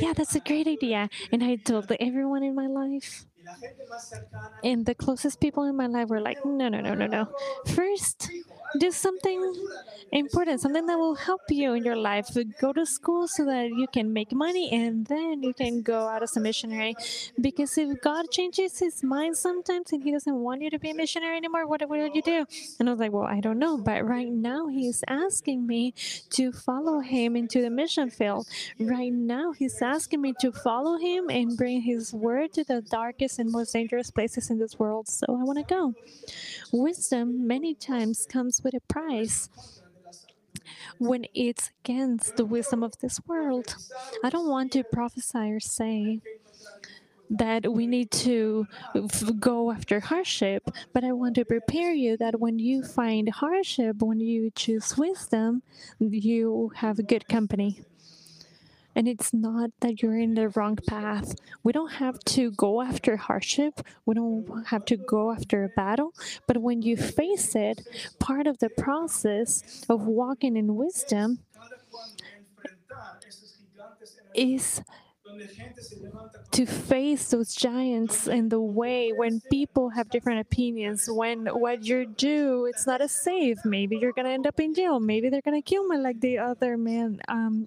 yeah, 0.00 0.12
that's 0.12 0.34
a 0.34 0.40
great 0.40 0.66
idea. 0.66 1.08
And 1.32 1.42
I 1.42 1.56
told 1.56 1.90
everyone 2.00 2.42
in 2.42 2.54
my 2.54 2.66
life, 2.66 3.26
and 4.62 4.86
the 4.86 4.94
closest 4.94 5.40
people 5.40 5.64
in 5.64 5.76
my 5.76 5.86
life 5.86 6.08
were 6.08 6.20
like, 6.20 6.38
no, 6.44 6.68
no, 6.68 6.80
no, 6.80 6.94
no, 6.94 7.06
no. 7.06 7.26
First, 7.66 8.30
do 8.78 8.90
something 8.90 9.54
important, 10.12 10.60
something 10.60 10.86
that 10.86 10.98
will 10.98 11.14
help 11.14 11.42
you 11.48 11.74
in 11.74 11.84
your 11.84 11.96
life. 11.96 12.28
Go 12.60 12.72
to 12.72 12.84
school 12.86 13.28
so 13.28 13.44
that 13.44 13.68
you 13.68 13.86
can 13.92 14.12
make 14.12 14.32
money 14.32 14.70
and 14.72 15.06
then 15.06 15.42
you 15.42 15.54
can 15.54 15.82
go 15.82 16.08
out 16.08 16.22
as 16.22 16.36
a 16.36 16.40
missionary. 16.40 16.94
Because 17.40 17.76
if 17.78 18.00
God 18.00 18.30
changes 18.30 18.78
his 18.78 19.02
mind 19.02 19.36
sometimes 19.36 19.92
and 19.92 20.02
he 20.02 20.12
doesn't 20.12 20.34
want 20.34 20.62
you 20.62 20.70
to 20.70 20.78
be 20.78 20.90
a 20.90 20.94
missionary 20.94 21.36
anymore, 21.36 21.66
what 21.66 21.88
will 21.88 22.08
you 22.08 22.22
do? 22.22 22.46
And 22.78 22.88
I 22.88 22.92
was 22.92 23.00
like, 23.00 23.12
well, 23.12 23.24
I 23.24 23.40
don't 23.40 23.58
know. 23.58 23.78
But 23.78 24.06
right 24.06 24.30
now, 24.30 24.66
he's 24.66 25.02
asking 25.08 25.66
me 25.66 25.94
to 26.30 26.52
follow 26.52 27.00
him 27.00 27.36
into 27.36 27.62
the 27.62 27.70
mission 27.70 28.10
field. 28.10 28.46
Right 28.78 29.12
now, 29.12 29.52
he's 29.52 29.80
asking 29.80 30.20
me 30.20 30.34
to 30.40 30.52
follow 30.52 30.98
him 30.98 31.30
and 31.30 31.56
bring 31.56 31.82
his 31.82 32.12
word 32.12 32.52
to 32.54 32.64
the 32.64 32.82
darkest 32.82 33.38
and 33.38 33.50
most 33.50 33.72
dangerous 33.72 34.10
places 34.10 34.50
in 34.50 34.58
this 34.58 34.78
world. 34.78 35.08
So 35.08 35.26
I 35.28 35.44
want 35.44 35.58
to 35.58 35.74
go. 35.74 35.94
Wisdom 36.72 37.46
many 37.46 37.74
times 37.74 38.26
comes 38.26 38.57
with 38.62 38.74
a 38.74 38.80
price 38.80 39.48
when 40.98 41.24
it's 41.34 41.70
against 41.84 42.36
the 42.36 42.44
wisdom 42.44 42.82
of 42.82 42.98
this 42.98 43.20
world. 43.26 43.76
I 44.22 44.30
don't 44.30 44.48
want 44.48 44.72
to 44.72 44.84
prophesy 44.84 45.50
or 45.50 45.60
say 45.60 46.20
that 47.30 47.70
we 47.72 47.86
need 47.86 48.10
to 48.10 48.66
go 49.38 49.70
after 49.70 50.00
hardship, 50.00 50.70
but 50.94 51.04
I 51.04 51.12
want 51.12 51.34
to 51.34 51.44
prepare 51.44 51.92
you 51.92 52.16
that 52.16 52.40
when 52.40 52.58
you 52.58 52.82
find 52.82 53.28
hardship, 53.28 53.96
when 54.00 54.20
you 54.20 54.50
choose 54.54 54.96
wisdom, 54.96 55.62
you 55.98 56.72
have 56.76 57.06
good 57.06 57.28
company. 57.28 57.82
And 58.98 59.06
it's 59.06 59.32
not 59.32 59.70
that 59.78 60.02
you're 60.02 60.18
in 60.18 60.34
the 60.34 60.48
wrong 60.48 60.74
path. 60.74 61.36
We 61.62 61.72
don't 61.72 61.92
have 61.92 62.18
to 62.34 62.50
go 62.50 62.82
after 62.82 63.16
hardship. 63.16 63.80
We 64.04 64.14
don't 64.16 64.66
have 64.66 64.84
to 64.86 64.96
go 64.96 65.30
after 65.30 65.62
a 65.62 65.68
battle. 65.68 66.12
But 66.48 66.56
when 66.58 66.82
you 66.82 66.96
face 66.96 67.54
it, 67.54 67.80
part 68.18 68.48
of 68.48 68.58
the 68.58 68.68
process 68.70 69.84
of 69.88 70.08
walking 70.08 70.56
in 70.56 70.74
wisdom 70.74 71.38
is 74.34 74.82
to 76.52 76.66
face 76.66 77.30
those 77.30 77.54
giants 77.54 78.26
in 78.26 78.48
the 78.48 78.60
way 78.60 79.12
when 79.12 79.40
people 79.50 79.90
have 79.90 80.08
different 80.10 80.40
opinions 80.40 81.08
when 81.10 81.46
what 81.46 81.84
you 81.84 82.06
do 82.06 82.66
it's 82.66 82.86
not 82.86 83.00
a 83.00 83.08
safe. 83.08 83.58
Maybe 83.64 83.96
you're 83.96 84.12
gonna 84.12 84.30
end 84.30 84.46
up 84.46 84.58
in 84.60 84.74
jail. 84.74 85.00
Maybe 85.00 85.28
they're 85.28 85.42
gonna 85.42 85.62
kill 85.62 85.86
me 85.86 85.98
like 85.98 86.20
the 86.20 86.38
other 86.38 86.76
man 86.76 87.20
um, 87.28 87.66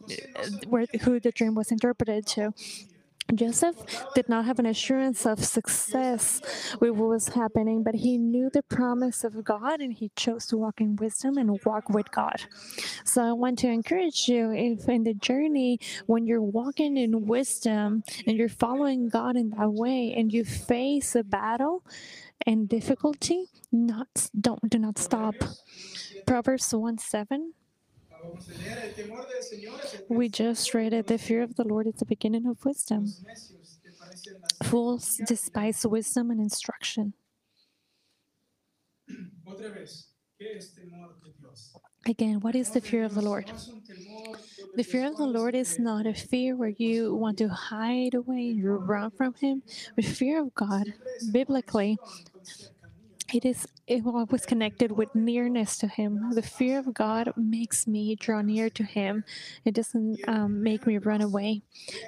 where, 0.67 0.85
who 1.03 1.19
the 1.19 1.31
dream 1.31 1.55
was 1.55 1.71
interpreted 1.71 2.25
to 2.27 2.53
Joseph 3.33 3.75
did 4.13 4.27
not 4.27 4.45
have 4.45 4.59
an 4.59 4.65
assurance 4.65 5.25
of 5.25 5.43
success 5.43 6.41
with 6.79 6.91
what 6.91 7.09
was 7.09 7.29
happening, 7.29 7.83
but 7.83 7.95
he 7.95 8.17
knew 8.17 8.49
the 8.51 8.63
promise 8.63 9.23
of 9.23 9.43
God 9.43 9.79
and 9.79 9.93
he 9.93 10.11
chose 10.15 10.45
to 10.47 10.57
walk 10.57 10.81
in 10.81 10.95
wisdom 10.95 11.37
and 11.37 11.59
walk 11.65 11.89
with 11.89 12.11
God. 12.11 12.43
So 13.05 13.23
I 13.23 13.31
want 13.31 13.59
to 13.59 13.67
encourage 13.67 14.27
you 14.27 14.51
if 14.51 14.87
in 14.89 15.03
the 15.03 15.13
journey 15.13 15.79
when 16.07 16.25
you're 16.25 16.41
walking 16.41 16.97
in 16.97 17.25
wisdom 17.25 18.03
and 18.27 18.37
you're 18.37 18.49
following 18.49 19.09
God 19.09 19.37
in 19.37 19.51
that 19.51 19.71
way 19.71 20.13
and 20.15 20.31
you 20.31 20.43
face 20.43 21.15
a 21.15 21.23
battle 21.23 21.83
and 22.45 22.67
difficulty, 22.67 23.45
not 23.71 24.29
don't 24.39 24.69
do 24.69 24.77
not 24.77 24.97
stop. 24.97 25.35
Proverbs 26.25 26.73
1 26.73 26.97
7 26.97 27.53
we 30.09 30.29
just 30.29 30.73
read 30.73 30.93
it. 30.93 31.07
The 31.07 31.17
fear 31.17 31.41
of 31.41 31.55
the 31.55 31.63
Lord 31.63 31.87
is 31.87 31.95
the 31.95 32.05
beginning 32.05 32.45
of 32.47 32.63
wisdom. 32.65 33.13
Fools 34.63 35.19
despise 35.25 35.85
wisdom 35.85 36.31
and 36.31 36.39
instruction. 36.39 37.13
Again, 42.07 42.39
what 42.39 42.55
is 42.55 42.71
the 42.71 42.81
fear 42.81 43.03
of 43.03 43.13
the 43.13 43.21
Lord? 43.21 43.51
The 44.75 44.83
fear 44.83 45.05
of 45.07 45.17
the 45.17 45.25
Lord 45.27 45.53
is 45.53 45.77
not 45.77 46.07
a 46.07 46.13
fear 46.13 46.55
where 46.55 46.73
you 46.77 47.13
want 47.15 47.37
to 47.39 47.49
hide 47.49 48.15
away, 48.15 48.41
you 48.41 48.71
run 48.73 49.11
from 49.11 49.35
Him. 49.35 49.61
The 49.95 50.01
fear 50.01 50.41
of 50.41 50.53
God, 50.55 50.93
biblically, 51.31 51.97
it 53.33 53.45
is 53.45 53.67
it 53.87 54.03
was 54.05 54.45
connected 54.45 54.91
with 54.91 55.13
nearness 55.13 55.77
to 55.77 55.87
him. 55.87 56.31
The 56.31 56.41
fear 56.41 56.79
of 56.79 56.93
god 56.93 57.33
makes 57.35 57.87
me 57.87 58.15
draw 58.15 58.41
near 58.41 58.69
to 58.69 58.83
him. 58.83 59.25
It 59.65 59.73
doesn't 59.73 60.19
um, 60.29 60.63
make 60.63 60.87
me 60.87 60.97
run 60.97 61.21
away. 61.21 61.63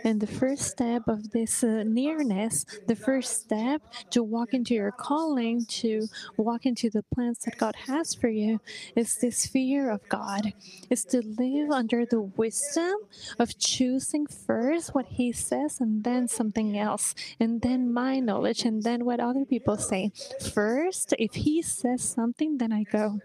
And 0.06 0.22
the 0.22 0.28
first 0.28 0.64
step 0.64 1.04
of 1.08 1.32
this 1.32 1.64
uh, 1.64 1.84
nearness 1.86 2.66
the 2.88 2.96
first 2.96 3.42
step 3.44 3.82
to 4.12 4.24
walk 4.24 4.54
into 4.54 4.74
your 4.74 4.92
calling 4.92 5.66
to 5.66 6.08
walk 6.38 6.66
into 6.66 6.90
the 6.90 7.04
plans 7.14 7.40
that 7.40 7.58
god 7.58 7.76
has 7.88 8.14
for 8.14 8.30
you 8.30 8.62
is 8.96 9.18
this 9.18 9.46
fear 9.46 9.90
of 9.90 10.08
god. 10.10 10.54
Is 10.90 11.04
to 11.06 11.22
live 11.38 11.72
under 11.72 12.06
the 12.06 12.22
wisdom 12.22 12.96
of 13.40 13.58
choosing 13.58 14.26
first 14.28 14.96
what 14.96 15.06
he 15.08 15.32
says 15.32 15.82
and 15.82 16.04
then 16.04 16.28
something 16.28 16.78
else 16.78 17.16
and 17.40 17.62
then 17.62 17.92
my 17.92 18.20
knowledge 18.20 18.64
and 18.64 18.84
then 18.84 19.06
what 19.06 19.20
other 19.20 19.46
people 19.46 19.78
say. 19.78 20.12
First 20.54 21.13
if 21.20 21.36
he 21.36 21.62
says 21.62 22.02
something, 22.02 22.58
then 22.58 22.72
I 22.72 22.84
go. 22.84 23.20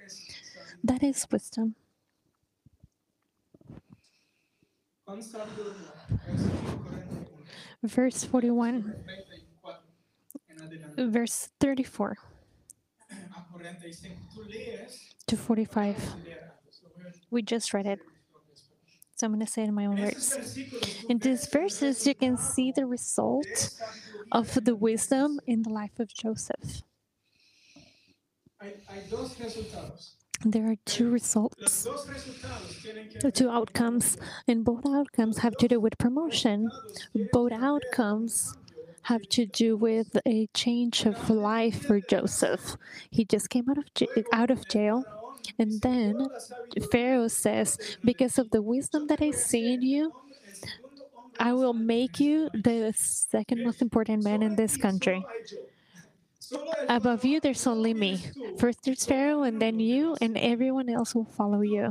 That 0.82 1.02
is 1.02 1.26
wisdom. 1.30 1.74
Verse 7.82 8.24
41, 8.24 8.82
41, 8.82 8.94
34 9.62 9.80
en 10.48 10.60
adelante. 10.62 11.06
verse 11.06 11.48
34 11.60 12.16
A 13.36 13.44
45. 13.52 14.26
Tú 14.34 14.44
lees, 14.44 15.14
to 15.26 15.36
45. 15.36 15.96
leer 16.24 16.38
antes. 16.52 16.82
Lo 16.82 16.90
voy 16.94 17.06
a 17.06 17.12
We 17.30 17.42
just 17.42 17.72
read 17.72 17.86
it, 17.86 18.00
so 19.16 19.26
I'm 19.26 19.32
going 19.32 19.44
to 19.44 19.50
say 19.50 19.62
it 19.62 19.68
in 19.68 19.74
my 19.74 19.86
own 19.86 19.98
words. 19.98 20.36
In 21.08 21.18
these 21.18 21.46
verses, 21.46 22.06
you 22.06 22.14
can 22.14 22.36
see 22.36 22.72
the 22.72 22.84
result 22.84 23.70
of 24.32 24.52
the 24.64 24.74
wisdom 24.76 25.40
in 25.46 25.62
the 25.62 25.70
life 25.70 25.98
of 26.00 26.12
Joseph. 26.12 26.82
There 30.44 30.70
are 30.70 30.76
two 30.84 31.10
results, 31.10 31.84
dos 31.84 32.06
resultados 32.06 32.82
tienen 32.82 33.10
que 33.10 33.20
the 33.20 33.30
two 33.32 33.48
outcomes, 33.50 34.16
and 34.46 34.64
both 34.64 34.84
outcomes 34.86 35.38
have 35.38 35.56
to 35.58 35.68
do 35.68 35.80
with 35.80 35.98
promotion. 35.98 36.70
Both 37.32 37.52
outcomes 37.52 38.54
have 39.02 39.22
to 39.30 39.46
do 39.46 39.76
with 39.76 40.16
a 40.26 40.48
change 40.54 41.06
of 41.06 41.28
life 41.30 41.82
for 41.86 42.00
Joseph. 42.00 42.76
He 43.10 43.24
just 43.24 43.48
came 43.50 43.68
out 43.68 43.78
of 43.78 43.92
j- 43.94 44.08
out 44.32 44.50
of 44.50 44.66
jail, 44.68 45.04
and 45.58 45.80
then. 45.82 46.28
Pharaoh 46.92 47.28
says, 47.28 47.76
"Because 48.04 48.38
of 48.38 48.50
the 48.50 48.62
wisdom 48.62 49.06
that 49.08 49.20
I 49.20 49.30
see 49.32 49.74
in 49.74 49.82
you, 49.82 50.12
El 50.12 50.54
segundo 50.54 51.04
hombre 51.14 51.36
I 51.40 51.52
will 51.52 51.72
make 51.74 52.20
you 52.20 52.48
the 52.52 52.92
second 52.94 53.64
most 53.64 53.82
important 53.82 54.22
man 54.22 54.42
in 54.42 54.54
this 54.56 54.76
country." 54.76 55.18
hay 55.18 55.44
yo. 55.50 55.58
Solo 55.58 55.64
el 55.64 56.37
Above 56.88 57.24
you, 57.24 57.40
there's 57.40 57.66
only 57.66 57.94
me. 57.94 58.24
First, 58.58 58.82
there's 58.84 59.04
Pharaoh, 59.06 59.42
and 59.42 59.60
then 59.60 59.78
you, 59.78 60.16
and 60.20 60.36
everyone 60.36 60.88
else 60.88 61.14
will 61.14 61.24
follow 61.24 61.60
you. 61.60 61.90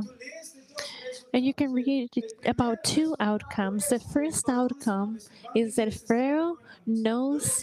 And 1.32 1.44
you 1.44 1.52
can 1.52 1.72
read 1.72 2.10
about 2.44 2.84
two 2.84 3.14
outcomes. 3.20 3.88
The 3.88 3.98
first 3.98 4.48
outcome 4.48 5.18
is 5.54 5.76
that 5.76 5.92
Pharaoh 5.92 6.58
knows 6.86 7.62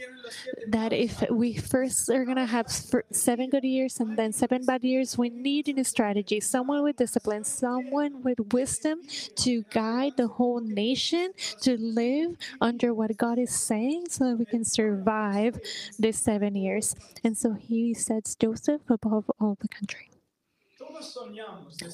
that 0.68 0.94
if 0.94 1.24
we 1.32 1.56
first 1.56 2.10
are 2.10 2.26
going 2.26 2.38
to 2.38 2.46
have 2.46 2.68
seven 3.12 3.50
good 3.50 3.64
years 3.64 4.00
and 4.00 4.18
then 4.18 4.32
seven 4.32 4.66
bad 4.66 4.84
years, 4.84 5.18
we 5.18 5.30
need 5.30 5.68
a 5.68 5.84
strategy, 5.84 6.40
someone 6.40 6.84
with 6.84 6.98
discipline, 6.98 7.44
someone 7.44 8.22
with 8.22 8.40
wisdom 8.54 9.02
to 9.36 9.64
guide 9.72 10.14
the 10.18 10.28
whole 10.28 10.60
nation 10.60 11.32
to 11.62 11.78
live 11.78 12.38
under 12.62 12.94
what 12.94 13.18
God 13.18 13.40
is 13.40 13.52
saying 13.52 14.06
so 14.10 14.30
that 14.30 14.38
we 14.38 14.46
can 14.46 14.64
survive 14.64 15.60
these 15.98 16.20
seven 16.20 16.56
years. 16.56 16.96
And 17.24 17.38
so 17.38 17.54
he 17.54 17.94
sets 17.94 18.36
Joseph 18.36 18.82
above 18.90 19.30
all 19.40 19.58
the 19.60 19.68
country. 19.68 20.15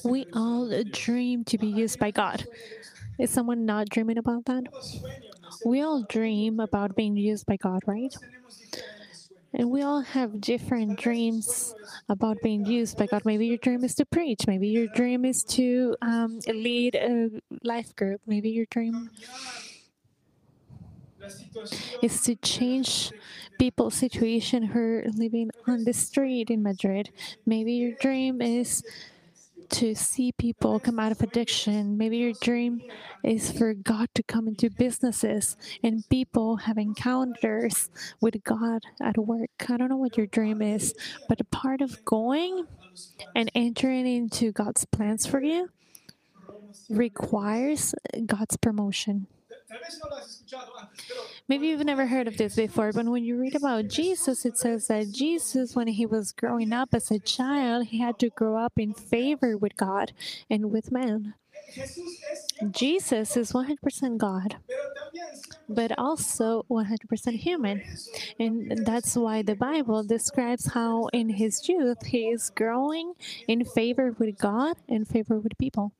We 0.04 0.26
all 0.32 0.70
dream 0.90 1.44
to 1.44 1.58
be 1.58 1.66
used 1.68 1.98
by 1.98 2.10
God. 2.10 2.46
Is 3.18 3.30
someone 3.30 3.66
not 3.66 3.88
dreaming 3.88 4.18
about 4.18 4.44
that? 4.46 4.64
We 5.64 5.80
all 5.82 6.02
dream 6.02 6.60
about 6.60 6.94
being 6.94 7.16
used 7.16 7.46
by 7.46 7.56
God, 7.56 7.82
right? 7.86 8.14
And 9.54 9.70
we 9.70 9.82
all 9.82 10.00
have 10.00 10.40
different 10.40 10.98
dreams 10.98 11.74
about 12.08 12.40
being 12.40 12.64
used 12.64 12.96
by 12.96 13.06
God. 13.06 13.22
Maybe 13.24 13.46
your 13.46 13.58
dream 13.58 13.84
is 13.84 13.94
to 13.96 14.06
preach. 14.06 14.46
Maybe 14.46 14.68
your 14.68 14.88
dream 14.88 15.24
is 15.24 15.44
to 15.56 15.94
um, 16.00 16.40
lead 16.48 16.94
a 16.94 17.28
life 17.62 17.94
group. 17.94 18.22
Maybe 18.26 18.50
your 18.50 18.66
dream 18.70 19.10
is 22.00 22.20
to 22.22 22.34
change 22.36 23.12
people's 23.58 23.94
situation 23.94 24.62
who 24.62 24.78
are 24.78 25.04
living 25.14 25.50
on 25.66 25.84
the 25.84 25.92
street 25.92 26.50
in 26.50 26.62
Madrid. 26.62 27.10
Maybe 27.46 27.72
your 27.74 27.92
dream 28.00 28.42
is 28.42 28.82
to 29.70 29.94
see 29.94 30.32
people 30.32 30.78
come 30.78 30.98
out 30.98 31.12
of 31.12 31.22
addiction. 31.22 31.96
Maybe 31.96 32.18
your 32.18 32.34
dream 32.42 32.82
is 33.24 33.50
for 33.50 33.72
God 33.72 34.08
to 34.14 34.22
come 34.22 34.46
into 34.46 34.68
businesses 34.70 35.56
and 35.82 36.06
people 36.10 36.56
have 36.56 36.76
encounters 36.76 37.88
with 38.20 38.42
God 38.44 38.82
at 39.00 39.16
work. 39.16 39.50
I 39.68 39.76
don't 39.78 39.88
know 39.88 39.96
what 39.96 40.18
your 40.18 40.26
dream 40.26 40.60
is, 40.60 40.94
but 41.28 41.40
a 41.40 41.44
part 41.44 41.80
of 41.80 42.04
going 42.04 42.66
and 43.34 43.50
entering 43.54 44.06
into 44.06 44.52
God's 44.52 44.84
plans 44.84 45.26
for 45.26 45.42
you 45.42 45.70
requires 46.90 47.94
God's 48.26 48.56
promotion. 48.58 49.26
Tal 49.72 49.80
vez 49.80 49.98
no 50.02 50.10
lo 50.10 50.16
has 50.16 50.28
escuchado 50.28 50.70
antes, 50.78 51.02
pero 51.08 51.22
Maybe 51.48 51.68
you've 51.68 51.86
never 51.86 52.06
heard 52.06 52.28
of 52.28 52.36
this 52.36 52.56
before, 52.56 52.92
but 52.92 53.06
when 53.06 53.24
you 53.24 53.38
read 53.38 53.54
about 53.54 53.88
Jesus, 53.88 54.44
it 54.44 54.58
says 54.58 54.88
that 54.88 55.10
Jesus, 55.10 55.74
when 55.74 55.88
he 55.88 56.04
was 56.04 56.30
growing 56.30 56.74
up 56.74 56.90
as 56.92 57.10
a 57.10 57.18
child, 57.18 57.86
he 57.86 57.98
had 57.98 58.18
to 58.18 58.28
grow 58.28 58.58
up 58.58 58.74
in 58.76 58.92
favor 58.92 59.56
with 59.56 59.74
God 59.78 60.12
and 60.50 60.70
with 60.70 60.92
man. 60.92 61.36
Jesús 61.74 62.20
es 62.30 62.46
100%, 62.60 62.72
Jesus 62.72 63.34
is 63.34 63.52
100% 63.52 64.18
God, 64.18 64.56
pero 64.66 64.92
también 64.92 65.40
100% 65.40 65.58
but 65.70 65.92
also 65.96 66.66
100% 66.68 67.36
human. 67.36 67.82
And 68.38 68.84
that's 68.84 69.16
why 69.16 69.40
the 69.40 69.56
Bible 69.56 70.04
describes 70.04 70.74
how 70.74 71.06
in 71.14 71.30
his 71.30 71.66
youth 71.66 72.04
he 72.04 72.28
is 72.28 72.50
growing 72.50 73.14
in 73.48 73.64
favor 73.64 74.14
with 74.18 74.36
God 74.36 74.76
and 74.86 75.08
favor 75.08 75.38
with 75.38 75.56
people. 75.56 75.94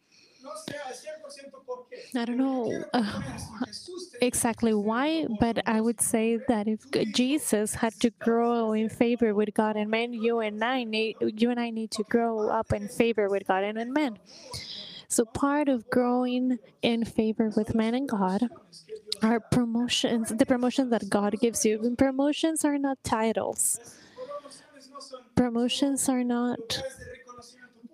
No 1.93 2.05
sea 2.05 2.13
al 2.13 2.13
100% 2.13 2.13
por 2.13 2.13
qué. 2.13 2.17
I 2.17 2.25
don't 2.25 2.37
know 2.37 2.85
uh, 2.93 3.21
exactly 4.21 4.75
why, 4.75 5.27
but 5.41 5.67
I 5.67 5.81
would 5.81 6.01
say 6.01 6.39
that 6.49 6.69
if 6.69 6.81
Jesus 7.13 7.75
had 7.75 7.95
to 8.01 8.11
grow 8.11 8.73
in 8.73 8.89
favor 8.89 9.35
with 9.35 9.55
God 9.55 9.77
and 9.77 9.91
men, 9.91 10.13
you 10.13 10.41
and 10.41 10.63
I 10.63 10.85
need 10.85 11.17
you 11.21 11.51
and 11.51 11.61
I 11.61 11.71
need 11.71 11.91
to 11.93 12.05
grow 12.05 12.49
up 12.49 12.73
in 12.73 12.89
favor 12.89 13.29
with 13.29 13.47
God 13.47 13.65
and 13.65 13.93
men. 13.93 14.19
So 15.09 15.27
part 15.27 15.69
of 15.69 15.91
growing 15.91 16.59
in 16.81 17.05
favor 17.05 17.51
with 17.55 17.75
man 17.75 17.95
and 17.95 18.09
God 18.09 18.49
are 19.23 19.41
promotions, 19.41 20.31
the 20.31 20.47
promotions 20.47 20.91
that 20.91 21.11
God 21.11 21.39
gives 21.39 21.65
you. 21.65 21.79
And 21.83 21.99
promotions 21.99 22.65
are 22.65 22.79
not 22.79 22.99
titles. 23.05 23.79
Promotions 25.35 26.09
are 26.09 26.25
not 26.25 26.83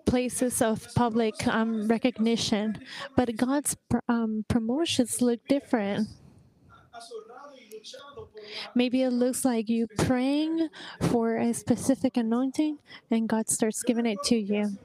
places 0.09 0.62
of 0.62 0.88
public 0.94 1.47
um, 1.47 1.87
recognition, 1.88 2.79
but 3.16 3.37
God's 3.37 3.77
um, 4.09 4.44
promotions 4.49 5.21
look 5.21 5.40
different. 5.49 6.09
Maybe 8.75 9.03
it 9.03 9.11
looks 9.11 9.44
like 9.44 9.68
you 9.68 9.87
praying 9.99 10.68
for 11.01 11.37
a 11.37 11.53
specific 11.53 12.16
anointing 12.16 12.79
and 13.11 13.29
God 13.29 13.49
starts 13.49 13.83
giving 13.83 14.07
it 14.07 14.23
to 14.25 14.37
you. 14.37 14.79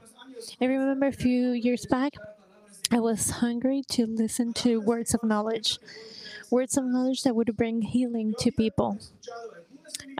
I 0.60 0.66
remember 0.66 1.06
a 1.06 1.12
few 1.12 1.52
years 1.52 1.86
back, 1.86 2.14
I 2.90 3.00
was 3.00 3.30
hungry 3.42 3.82
to 3.90 4.06
listen 4.06 4.52
to 4.64 4.80
words 4.80 5.14
of 5.14 5.22
knowledge, 5.22 5.78
words 6.50 6.76
of 6.76 6.84
knowledge 6.84 7.22
that 7.22 7.34
would 7.34 7.56
bring 7.56 7.82
healing 7.82 8.34
to 8.40 8.50
people. 8.52 8.98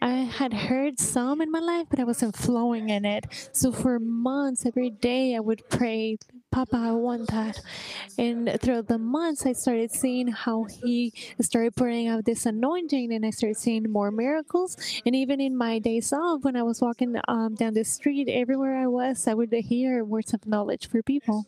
I 0.01 0.25
had 0.25 0.53
heard 0.53 0.99
some 0.99 1.41
in 1.41 1.51
my 1.51 1.61
life, 1.61 1.87
but 1.91 2.01
I 2.01 2.05
wasn't 2.05 2.37
flowing 2.37 2.89
in 2.91 3.05
it. 3.05 3.27
So 3.53 3.73
for 3.73 3.99
months, 3.99 4.67
every 4.67 4.91
day, 4.91 5.35
I 5.37 5.41
would 5.41 5.69
pray, 5.69 6.19
Papa, 6.51 6.77
I 6.77 6.93
want 6.93 7.29
that. 7.31 7.61
And 8.19 8.59
throughout 8.61 8.89
the 8.89 8.99
months, 8.99 9.47
I 9.47 9.53
started 9.53 9.91
seeing 9.93 10.29
how 10.29 10.65
He 10.65 11.13
started 11.41 11.75
pouring 11.77 12.09
out 12.09 12.25
this 12.25 12.47
anointing, 12.47 13.13
and 13.13 13.25
I 13.25 13.31
started 13.31 13.57
seeing 13.57 13.91
more 13.91 14.11
miracles. 14.11 14.77
And 15.07 15.15
even 15.17 15.41
in 15.41 15.57
my 15.57 15.79
days 15.79 16.13
off, 16.13 16.45
when 16.45 16.57
I 16.57 16.63
was 16.63 16.81
walking 16.81 17.17
um, 17.29 17.55
down 17.55 17.75
the 17.75 17.85
street, 17.85 18.29
everywhere 18.29 18.77
I 18.77 18.87
was, 18.87 19.27
I 19.27 19.35
would 19.35 19.53
hear 19.53 20.05
words 20.05 20.35
of 20.35 20.47
knowledge 20.47 20.89
for 20.89 21.03
people. 21.03 21.47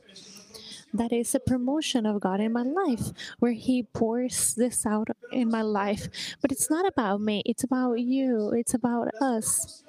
That 0.96 1.12
is 1.12 1.34
a 1.34 1.40
promotion 1.40 2.06
of 2.06 2.20
God 2.20 2.40
in 2.40 2.52
my 2.52 2.62
life, 2.62 3.12
where 3.38 3.52
He 3.52 3.82
pours 3.82 4.54
this 4.54 4.86
out 4.86 5.08
in 5.30 5.50
my 5.50 5.62
life. 5.62 6.08
But 6.40 6.52
it's 6.52 6.70
not 6.70 6.86
about 6.86 7.20
me, 7.20 7.42
it's 7.44 7.64
about 7.64 8.00
you, 8.00 8.52
it's 8.52 8.74
about 8.74 9.08
us. 9.20 9.82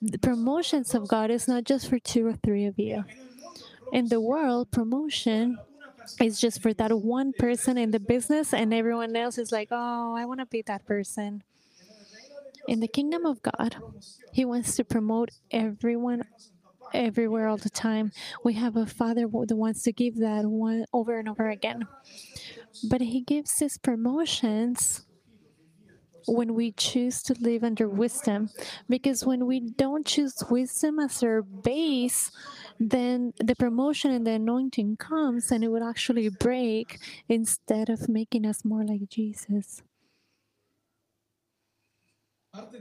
The 0.00 0.18
promotions 0.18 0.94
of 0.94 1.08
God 1.08 1.30
is 1.30 1.48
not 1.48 1.64
just 1.64 1.88
for 1.88 1.98
two 1.98 2.26
or 2.26 2.34
three 2.34 2.66
of 2.66 2.78
you. 2.78 3.04
In 3.92 4.08
the 4.08 4.20
world, 4.20 4.70
promotion 4.70 5.58
is 6.20 6.40
just 6.40 6.62
for 6.62 6.72
that 6.74 6.92
one 6.96 7.32
person 7.32 7.76
in 7.76 7.90
the 7.90 8.00
business, 8.00 8.54
and 8.54 8.72
everyone 8.72 9.16
else 9.16 9.36
is 9.38 9.50
like, 9.50 9.68
oh, 9.70 10.14
I 10.16 10.24
want 10.26 10.40
to 10.40 10.46
be 10.46 10.62
that 10.62 10.86
person. 10.86 11.42
In 12.68 12.78
the 12.78 12.88
kingdom 12.88 13.26
of 13.26 13.42
God, 13.42 13.76
He 14.32 14.44
wants 14.44 14.76
to 14.76 14.84
promote 14.84 15.30
everyone 15.50 16.22
everywhere 16.92 17.48
all 17.48 17.56
the 17.56 17.70
time. 17.70 18.12
We 18.44 18.54
have 18.54 18.76
a 18.76 18.86
Father 18.86 19.28
who 19.28 19.46
wants 19.50 19.82
to 19.84 19.92
give 19.92 20.18
that 20.18 20.44
one 20.44 20.84
over 20.92 21.18
and 21.18 21.28
over 21.28 21.48
again. 21.48 21.86
But 22.88 23.00
He 23.00 23.22
gives 23.22 23.58
His 23.58 23.78
promotions 23.78 25.06
when 26.26 26.54
we 26.54 26.72
choose 26.72 27.22
to 27.22 27.34
live 27.40 27.64
under 27.64 27.88
wisdom. 27.88 28.50
Because 28.88 29.24
when 29.24 29.46
we 29.46 29.60
don't 29.60 30.06
choose 30.06 30.36
wisdom 30.50 30.98
as 30.98 31.22
our 31.22 31.42
base, 31.42 32.30
then 32.78 33.32
the 33.38 33.56
promotion 33.56 34.10
and 34.10 34.26
the 34.26 34.32
anointing 34.32 34.96
comes 34.96 35.50
and 35.50 35.64
it 35.64 35.68
would 35.68 35.82
actually 35.82 36.28
break 36.28 36.98
instead 37.28 37.88
of 37.88 38.08
making 38.08 38.46
us 38.46 38.64
more 38.64 38.84
like 38.84 39.08
Jesus. 39.08 39.82
parte 42.52 42.80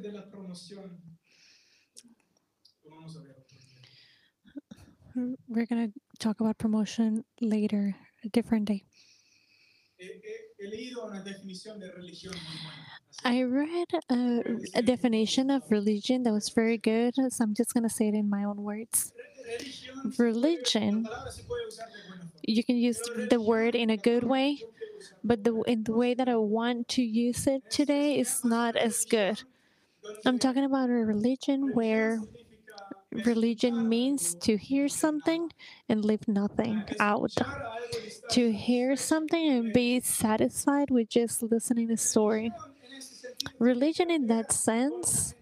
vamos 2.90 3.16
a 3.16 3.20
ver 3.22 3.39
día. 5.28 5.36
we're 5.48 5.66
gonna 5.66 5.90
talk 6.20 6.40
about 6.40 6.58
promotion 6.58 7.24
later, 7.42 7.96
a 8.24 8.30
different 8.30 8.66
day. 8.66 8.84
Eh, 10.00 10.06
eh, 10.06 10.50
buena. 11.02 11.24
Así 13.10 13.26
I 13.26 13.44
read 13.44 13.88
a, 14.10 14.44
a 14.76 14.82
definition 14.82 15.50
of 15.50 15.64
religion 15.70 16.24
that 16.24 16.32
was 16.34 16.50
very 16.50 16.78
good, 16.78 17.14
so 17.16 17.44
I'm 17.44 17.54
just 17.54 17.74
gonna 17.74 17.90
say 17.90 18.08
it 18.08 18.14
in 18.16 18.30
my 18.30 18.44
own 18.46 18.64
words. 18.64 19.12
Religión 19.46 20.12
se 20.12 20.18
puede- 20.18 20.20
Religion. 20.20 21.04
la 21.04 21.10
palabra 21.10 21.32
se 21.32 21.44
puede 21.44 21.68
usar 21.68 21.88
de 21.92 22.08
buena 22.08 22.26
forma. 22.26 22.32
You 22.44 22.64
can 22.64 22.78
use 22.78 23.00
the 23.30 23.42
word 23.42 23.76
in 23.76 23.90
a 23.90 23.98
good 23.98 24.24
way, 24.24 24.52
Yo 24.52 24.68
quiero 24.68 24.98
usar 25.00 25.18
but 25.24 25.44
the 25.44 25.54
in 25.68 25.84
the 25.84 25.94
way 25.94 26.14
that 26.14 26.30
I 26.30 26.36
want 26.38 26.88
to 26.90 27.02
use 27.02 27.48
it 27.48 27.64
today 27.70 28.20
is 28.20 28.44
not 28.44 28.76
as 28.76 29.06
good. 29.06 29.44
I'm 30.26 30.40
talking 30.40 30.64
about 30.64 30.90
a 30.90 30.94
religion 30.94 31.72
where 31.74 32.20
religion 33.12 33.90
means 33.90 34.36
to 34.36 34.58
hear 34.58 34.88
something 34.88 35.52
and 35.88 36.06
leave 36.06 36.28
nothing 36.28 36.84
out. 37.00 37.36
To 38.32 38.52
hear 38.52 38.96
something 38.96 39.48
and 39.50 39.74
be 39.74 40.00
satisfied 40.02 40.92
with 40.92 41.10
just 41.10 41.42
listening 41.44 41.88
to 41.88 41.94
a 41.96 41.98
story. 41.98 42.52
Religion, 43.60 44.10
in 44.12 44.28
that 44.28 44.52
sense, 44.52 45.34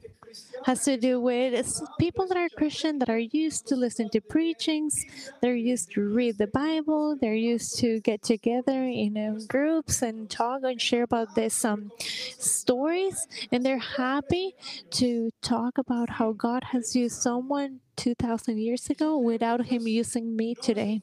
has 0.68 0.84
to 0.84 0.98
do 0.98 1.22
with 1.22 1.66
people 1.98 2.28
that 2.28 2.36
are 2.36 2.50
Christian 2.50 3.00
that 3.00 3.10
are 3.10 3.18
used 3.18 3.68
to 3.68 3.76
listen 3.78 4.10
to 4.10 4.20
preachings, 4.20 5.06
they're 5.42 5.56
used 5.56 5.92
to 5.92 6.02
read 6.02 6.38
the 6.38 6.48
Bible, 6.48 7.16
they're 7.22 7.34
used 7.54 7.80
to 7.80 8.02
get 8.02 8.22
together 8.22 8.84
in 8.84 9.16
uh, 9.16 9.40
groups 9.48 10.02
and 10.02 10.30
talk 10.30 10.64
and 10.64 10.82
share 10.82 11.04
about 11.04 11.36
this 11.36 11.64
um, 11.64 11.90
stories, 12.00 13.28
and 13.50 13.66
they're 13.66 13.78
happy 13.78 14.56
to 14.92 15.30
talk 15.42 15.78
about 15.78 16.10
how 16.10 16.34
God 16.34 16.66
has 16.74 16.94
used 16.98 17.22
someone 17.22 17.80
2,000 17.96 18.58
years 18.58 18.90
ago 18.90 19.18
without 19.18 19.68
Him 19.68 19.88
using 19.88 20.36
me 20.36 20.54
today. 20.54 21.02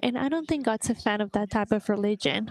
And 0.00 0.18
I 0.18 0.28
don't 0.28 0.46
think 0.46 0.66
God's 0.66 0.90
a 0.90 0.94
fan 0.94 1.22
of 1.22 1.32
that 1.32 1.50
type 1.50 1.72
of 1.72 1.88
religion. 1.88 2.50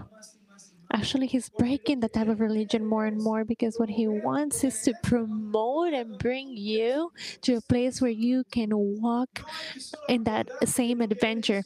Actually, 0.96 1.26
he's 1.26 1.50
breaking 1.50 2.00
the 2.00 2.08
type 2.08 2.28
of 2.28 2.40
religion 2.40 2.82
more 2.84 3.04
and 3.04 3.18
more 3.22 3.44
because 3.44 3.78
what 3.78 3.90
he 3.90 4.08
wants 4.08 4.64
is 4.64 4.80
to 4.82 4.94
promote 5.02 5.92
and 5.92 6.18
bring 6.18 6.48
you 6.56 7.12
to 7.42 7.56
a 7.56 7.60
place 7.60 8.00
where 8.00 8.10
you 8.10 8.44
can 8.50 8.70
walk 8.72 9.44
in 10.08 10.24
that 10.24 10.48
same 10.64 11.00
adventure. 11.02 11.62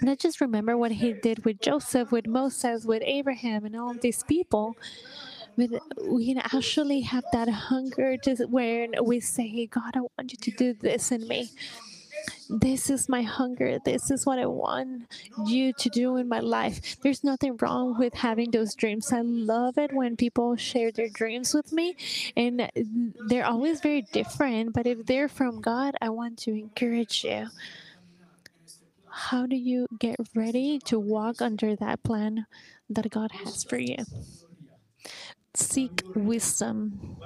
Not 0.00 0.18
just 0.20 0.40
remember 0.40 0.76
what 0.76 0.92
he 0.92 1.12
did 1.14 1.44
with 1.44 1.60
Joseph, 1.60 2.12
with 2.12 2.26
Moses, 2.28 2.84
with 2.84 3.02
Abraham, 3.04 3.64
and 3.64 3.76
all 3.76 3.94
these 3.94 4.22
people. 4.22 4.76
We 5.56 5.68
can 6.26 6.38
actually 6.38 7.00
have 7.02 7.24
that 7.32 7.48
hunger 7.48 8.16
to 8.18 8.36
where 8.46 8.86
we 9.02 9.20
say, 9.20 9.66
God, 9.66 9.96
I 9.96 10.00
want 10.00 10.32
you 10.32 10.38
to 10.40 10.50
do 10.52 10.74
this 10.74 11.12
in 11.12 11.26
me. 11.28 11.50
This 12.50 12.90
is 12.90 13.08
my 13.08 13.22
hunger. 13.22 13.78
This 13.84 14.10
is 14.10 14.26
what 14.26 14.40
I 14.40 14.46
want 14.46 15.06
you 15.46 15.72
to 15.72 15.88
do 15.88 16.16
in 16.16 16.28
my 16.28 16.40
life. 16.40 16.96
There's 17.00 17.22
nothing 17.22 17.56
wrong 17.60 17.96
with 17.96 18.14
having 18.14 18.50
those 18.50 18.74
dreams. 18.74 19.12
I 19.12 19.20
love 19.20 19.78
it 19.78 19.92
when 19.92 20.16
people 20.16 20.56
share 20.56 20.90
their 20.90 21.08
dreams 21.08 21.54
with 21.54 21.72
me, 21.72 21.96
and 22.36 22.68
they're 23.28 23.46
always 23.46 23.80
very 23.80 24.02
different. 24.12 24.72
But 24.74 24.86
if 24.86 25.06
they're 25.06 25.28
from 25.28 25.60
God, 25.60 25.94
I 26.00 26.08
want 26.08 26.38
to 26.40 26.50
encourage 26.50 27.22
you. 27.22 27.46
How 29.08 29.46
do 29.46 29.56
you 29.56 29.86
get 29.98 30.16
ready 30.34 30.80
to 30.86 30.98
walk 30.98 31.40
under 31.40 31.76
that 31.76 32.02
plan 32.02 32.46
that 32.88 33.10
God 33.10 33.30
has 33.32 33.62
for 33.62 33.78
you? 33.78 33.96
Seek 35.54 36.02
wisdom. 36.16 37.16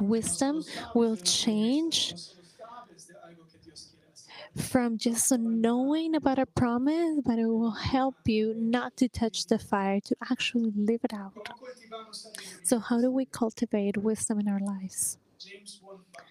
Wisdom 0.00 0.64
will 0.94 1.16
change 1.16 2.14
from 4.56 4.98
just 4.98 5.32
knowing 5.32 6.14
about 6.14 6.38
a 6.38 6.46
promise, 6.46 7.20
but 7.24 7.38
it 7.38 7.46
will 7.46 7.72
help 7.72 8.16
you 8.26 8.54
not 8.56 8.96
to 8.98 9.08
touch 9.08 9.46
the 9.46 9.58
fire, 9.58 10.00
to 10.00 10.16
actually 10.30 10.72
live 10.74 11.00
it 11.04 11.14
out. 11.14 11.50
So, 12.62 12.78
how 12.78 13.00
do 13.00 13.10
we 13.10 13.26
cultivate 13.26 13.98
wisdom 13.98 14.40
in 14.40 14.48
our 14.48 14.60
lives? 14.60 15.18
James 15.38 15.78
Wolfgang. 15.82 16.24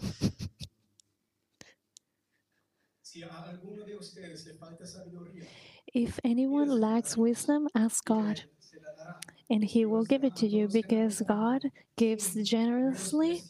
Si 3.03 3.23
a 3.23 3.29
alguno 3.49 3.85
de 3.85 3.97
ustedes 3.97 4.45
le 4.47 4.55
falta 4.55 4.87
sabiduría, 4.87 5.49
If 5.93 6.21
anyone 6.25 6.69
lacks 6.69 7.17
wisdom, 7.17 7.69
ask 7.75 8.05
God. 8.05 8.45
And 9.51 9.65
He 9.65 9.85
will 9.85 10.05
give 10.05 10.25
it 10.25 10.37
to 10.37 10.47
you 10.47 10.69
because 10.69 11.23
God 11.23 11.71
gives 11.97 12.35
generously. 12.35 13.43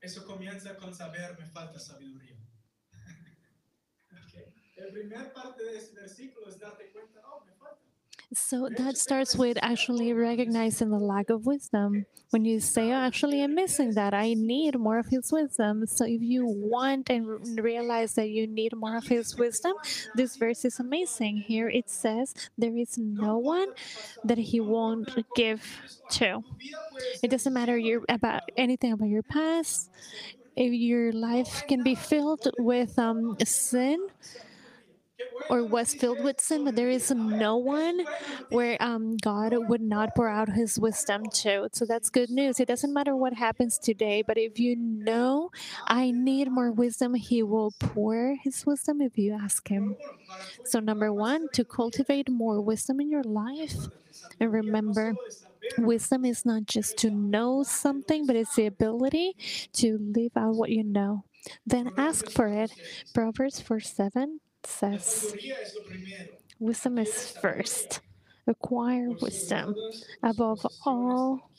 Eso 0.00 0.26
comienza 0.26 0.76
con 0.76 0.92
saber 0.94 1.38
me 1.38 1.46
falta 1.46 1.78
sabiduría. 1.78 2.36
Ok. 4.10 4.34
El 4.76 4.90
primer 4.92 5.32
parte 5.32 5.62
de 5.64 5.78
este 5.78 5.94
versículo 5.94 6.48
es 6.48 6.58
darte 6.58 6.90
cuenta, 6.90 7.20
oh, 7.30 7.44
me 7.44 7.52
falta. 7.52 7.61
So, 8.34 8.68
that 8.78 8.96
starts 8.96 9.36
with 9.36 9.58
actually 9.60 10.12
recognizing 10.14 10.90
the 10.90 10.98
lack 10.98 11.28
of 11.28 11.44
wisdom. 11.44 12.06
When 12.30 12.46
you 12.46 12.60
say, 12.60 12.90
oh, 12.90 12.94
actually, 12.94 13.42
I'm 13.42 13.54
missing 13.54 13.92
that, 13.94 14.14
I 14.14 14.32
need 14.34 14.78
more 14.78 14.98
of 14.98 15.06
His 15.06 15.30
wisdom. 15.30 15.86
So, 15.86 16.06
if 16.06 16.22
you 16.22 16.46
want 16.46 17.10
and 17.10 17.26
realize 17.60 18.14
that 18.14 18.30
you 18.30 18.46
need 18.46 18.74
more 18.74 18.96
of 18.96 19.06
His 19.06 19.36
wisdom, 19.36 19.74
this 20.14 20.36
verse 20.36 20.64
is 20.64 20.80
amazing. 20.80 21.44
Here 21.46 21.68
it 21.68 21.90
says, 21.90 22.34
There 22.56 22.76
is 22.76 22.96
no 22.96 23.36
one 23.36 23.68
that 24.24 24.38
He 24.38 24.60
won't 24.60 25.10
give 25.36 25.62
to. 26.12 26.42
It 27.22 27.30
doesn't 27.30 27.52
matter 27.52 27.76
your, 27.76 28.02
about 28.08 28.42
anything 28.56 28.92
about 28.92 29.08
your 29.08 29.24
past. 29.24 29.90
If 30.56 30.72
your 30.72 31.12
life 31.12 31.64
can 31.68 31.82
be 31.82 31.94
filled 31.94 32.48
with 32.58 32.98
um, 32.98 33.36
sin 33.44 34.06
or 35.48 35.64
was 35.64 35.94
filled 35.94 36.22
with 36.22 36.40
sin, 36.40 36.64
but 36.64 36.76
there 36.76 36.90
is 36.90 37.10
no 37.10 37.56
one 37.56 38.04
where 38.50 38.76
um, 38.80 39.16
God 39.16 39.54
would 39.68 39.80
not 39.80 40.14
pour 40.14 40.28
out 40.28 40.48
His 40.48 40.78
wisdom 40.78 41.24
to. 41.42 41.68
So 41.72 41.84
that's 41.86 42.10
good 42.10 42.30
news. 42.30 42.60
It 42.60 42.68
doesn't 42.68 42.92
matter 42.92 43.16
what 43.16 43.34
happens 43.34 43.78
today, 43.78 44.22
but 44.26 44.38
if 44.38 44.58
you 44.58 44.76
know 44.76 45.50
I 45.86 46.10
need 46.10 46.50
more 46.50 46.72
wisdom, 46.72 47.14
He 47.14 47.42
will 47.42 47.72
pour 47.78 48.36
His 48.42 48.64
wisdom 48.66 49.00
if 49.00 49.18
you 49.18 49.32
ask 49.40 49.68
Him. 49.68 49.96
So, 50.64 50.80
number 50.80 51.12
one, 51.12 51.48
to 51.54 51.64
cultivate 51.64 52.30
more 52.30 52.60
wisdom 52.60 53.00
in 53.00 53.10
your 53.10 53.24
life. 53.24 53.74
And 54.40 54.52
remember, 54.52 55.14
wisdom 55.78 56.24
is 56.24 56.44
not 56.44 56.66
just 56.66 56.96
to 56.98 57.10
know 57.10 57.62
something, 57.62 58.26
but 58.26 58.36
it's 58.36 58.54
the 58.54 58.66
ability 58.66 59.34
to 59.74 59.98
live 59.98 60.32
out 60.36 60.54
what 60.54 60.70
you 60.70 60.84
know. 60.84 61.24
Then 61.66 61.90
ask 61.96 62.30
for 62.30 62.48
it. 62.48 62.72
Proverbs 63.14 63.60
4 63.60 63.80
7 63.80 64.40
says. 64.66 65.34
Wisdom 66.58 66.98
is 66.98 67.30
first. 67.40 68.00
Acquire 68.46 69.10
wisdom. 69.20 69.74
Above 70.22 70.66
all 70.84 71.50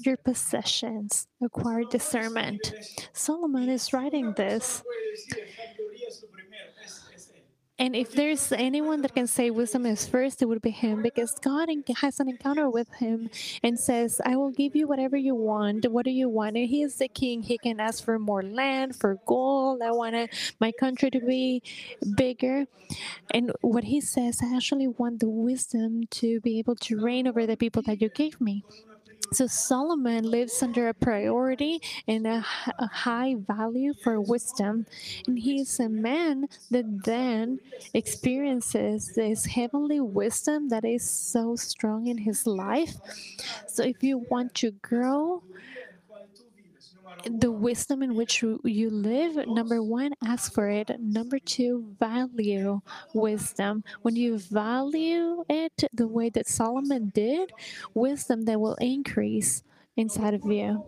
your 0.00 0.16
possessions, 0.16 1.28
acquire 1.42 1.84
discernment. 1.84 2.72
Solomon 3.12 3.68
is 3.68 3.92
writing 3.92 4.32
this. 4.36 4.82
Puede 4.82 5.10
decir, 5.12 5.48
sabiduría 5.56 6.08
es 6.08 6.22
lo 6.22 6.28
primero, 6.30 6.72
es, 6.84 7.04
es 7.14 7.30
él. 7.30 7.44
And 7.84 7.94
if 7.94 8.12
there's 8.12 8.50
anyone 8.50 9.02
that 9.02 9.14
can 9.14 9.26
say 9.26 9.50
wisdom 9.50 9.84
is 9.84 10.06
first, 10.06 10.40
it 10.40 10.46
would 10.46 10.62
be 10.62 10.70
him 10.70 11.02
because 11.02 11.32
God 11.32 11.68
has 12.00 12.18
an 12.18 12.30
encounter 12.30 12.70
with 12.70 12.90
him 12.94 13.28
and 13.62 13.78
says, 13.78 14.22
I 14.24 14.36
will 14.36 14.52
give 14.52 14.74
you 14.74 14.86
whatever 14.86 15.18
you 15.18 15.34
want. 15.34 15.84
What 15.90 16.06
do 16.06 16.10
you 16.10 16.30
want? 16.30 16.56
And 16.56 16.66
he 16.66 16.80
is 16.80 16.94
the 16.94 17.08
king. 17.08 17.42
He 17.42 17.58
can 17.58 17.80
ask 17.80 18.02
for 18.02 18.18
more 18.18 18.42
land, 18.42 18.96
for 18.96 19.18
gold. 19.26 19.82
I 19.82 19.90
want 19.90 20.14
uh, 20.16 20.28
my 20.60 20.72
country 20.72 21.10
to 21.10 21.20
be 21.20 21.62
bigger. 22.16 22.64
And 23.34 23.52
what 23.60 23.84
he 23.84 24.00
says, 24.00 24.40
I 24.42 24.56
actually 24.56 24.88
want 24.88 25.20
the 25.20 25.28
wisdom 25.28 26.04
to 26.22 26.40
be 26.40 26.58
able 26.60 26.76
to 26.76 26.98
reign 26.98 27.28
over 27.28 27.44
the 27.44 27.58
people 27.58 27.82
that 27.82 28.00
you 28.00 28.08
gave 28.08 28.40
me. 28.40 28.64
So 29.32 29.46
Solomon 29.46 30.30
lives 30.30 30.62
under 30.62 30.88
a 30.88 30.94
priority 30.94 31.80
and 32.06 32.26
a 32.26 32.40
high 32.40 33.34
value 33.34 33.92
for 33.94 34.20
wisdom. 34.20 34.86
And 35.26 35.38
he 35.38 35.60
is 35.60 35.80
a 35.80 35.88
man 35.88 36.46
that 36.70 37.04
then 37.04 37.58
experiences 37.94 39.12
this 39.14 39.46
heavenly 39.46 40.00
wisdom 40.00 40.68
that 40.68 40.84
is 40.84 41.08
so 41.08 41.56
strong 41.56 42.06
in 42.06 42.18
his 42.18 42.46
life. 42.46 42.96
So 43.66 43.82
if 43.82 44.02
you 44.02 44.18
want 44.30 44.54
to 44.56 44.70
grow 44.70 45.42
the 47.24 47.50
wisdom 47.50 48.02
in 48.02 48.14
which 48.14 48.42
you 48.42 48.90
live, 48.90 49.46
number 49.46 49.82
one, 49.82 50.12
ask 50.24 50.52
for 50.52 50.68
it. 50.68 50.90
Number 51.00 51.38
two, 51.38 51.94
value 51.98 52.80
wisdom. 53.12 53.84
When 54.02 54.16
you 54.16 54.38
value 54.38 55.44
it 55.48 55.84
the 55.92 56.06
way 56.08 56.28
that 56.30 56.48
Solomon 56.48 57.10
did, 57.14 57.52
wisdom 57.94 58.42
that 58.42 58.60
will 58.60 58.76
increase 58.76 59.62
inside 59.96 60.34
of 60.34 60.44
you. 60.44 60.84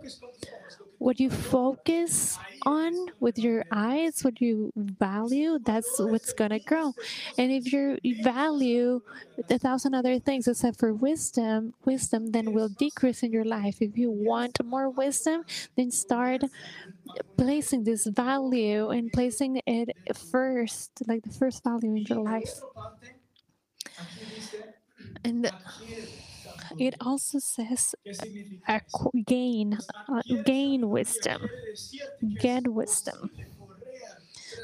What 0.98 1.20
you 1.20 1.30
focus 1.30 2.38
on 2.64 2.92
with 3.20 3.38
your 3.38 3.64
eyes, 3.70 4.24
what 4.24 4.40
you 4.40 4.72
value, 4.76 5.58
that's 5.64 5.98
what's 5.98 6.32
gonna 6.32 6.58
grow. 6.58 6.94
And 7.38 7.52
if 7.52 7.72
you 7.72 7.98
value 8.22 9.02
a 9.50 9.58
thousand 9.58 9.94
other 9.94 10.18
things 10.18 10.48
except 10.48 10.78
for 10.78 10.92
wisdom, 10.92 11.74
wisdom 11.84 12.32
then 12.32 12.52
will 12.52 12.68
decrease 12.68 13.22
in 13.22 13.32
your 13.32 13.44
life. 13.44 13.76
If 13.80 13.96
you 13.96 14.10
want 14.10 14.58
more 14.64 14.90
wisdom, 14.90 15.44
then 15.76 15.90
start 15.90 16.42
placing 17.36 17.84
this 17.84 18.06
value 18.06 18.90
and 18.90 19.12
placing 19.12 19.60
it 19.66 19.90
first, 20.16 20.90
like 21.06 21.22
the 21.22 21.30
first 21.32 21.62
value 21.62 21.94
in 21.94 22.04
your 22.08 22.22
life. 22.22 22.60
And 25.24 25.50
it 26.78 26.94
also 27.00 27.38
says 27.38 27.94
acqu- 28.68 29.24
gain, 29.26 29.78
uh, 30.08 30.22
gain 30.42 30.88
wisdom, 30.90 31.50
get 32.38 32.68
wisdom. 32.68 33.30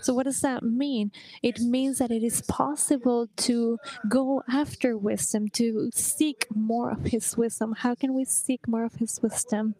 So, 0.00 0.14
what 0.14 0.24
does 0.24 0.40
that 0.40 0.62
mean? 0.62 1.10
It 1.42 1.60
means 1.60 1.98
that 1.98 2.10
it 2.10 2.22
is 2.22 2.42
possible 2.42 3.28
to 3.38 3.78
go 4.08 4.42
after 4.48 4.96
wisdom, 4.96 5.48
to 5.50 5.90
seek 5.94 6.46
more 6.54 6.90
of 6.90 7.04
His 7.06 7.36
wisdom. 7.36 7.74
How 7.78 7.94
can 7.94 8.14
we 8.14 8.24
seek 8.24 8.66
more 8.68 8.84
of 8.84 8.94
His 8.94 9.20
wisdom? 9.22 9.74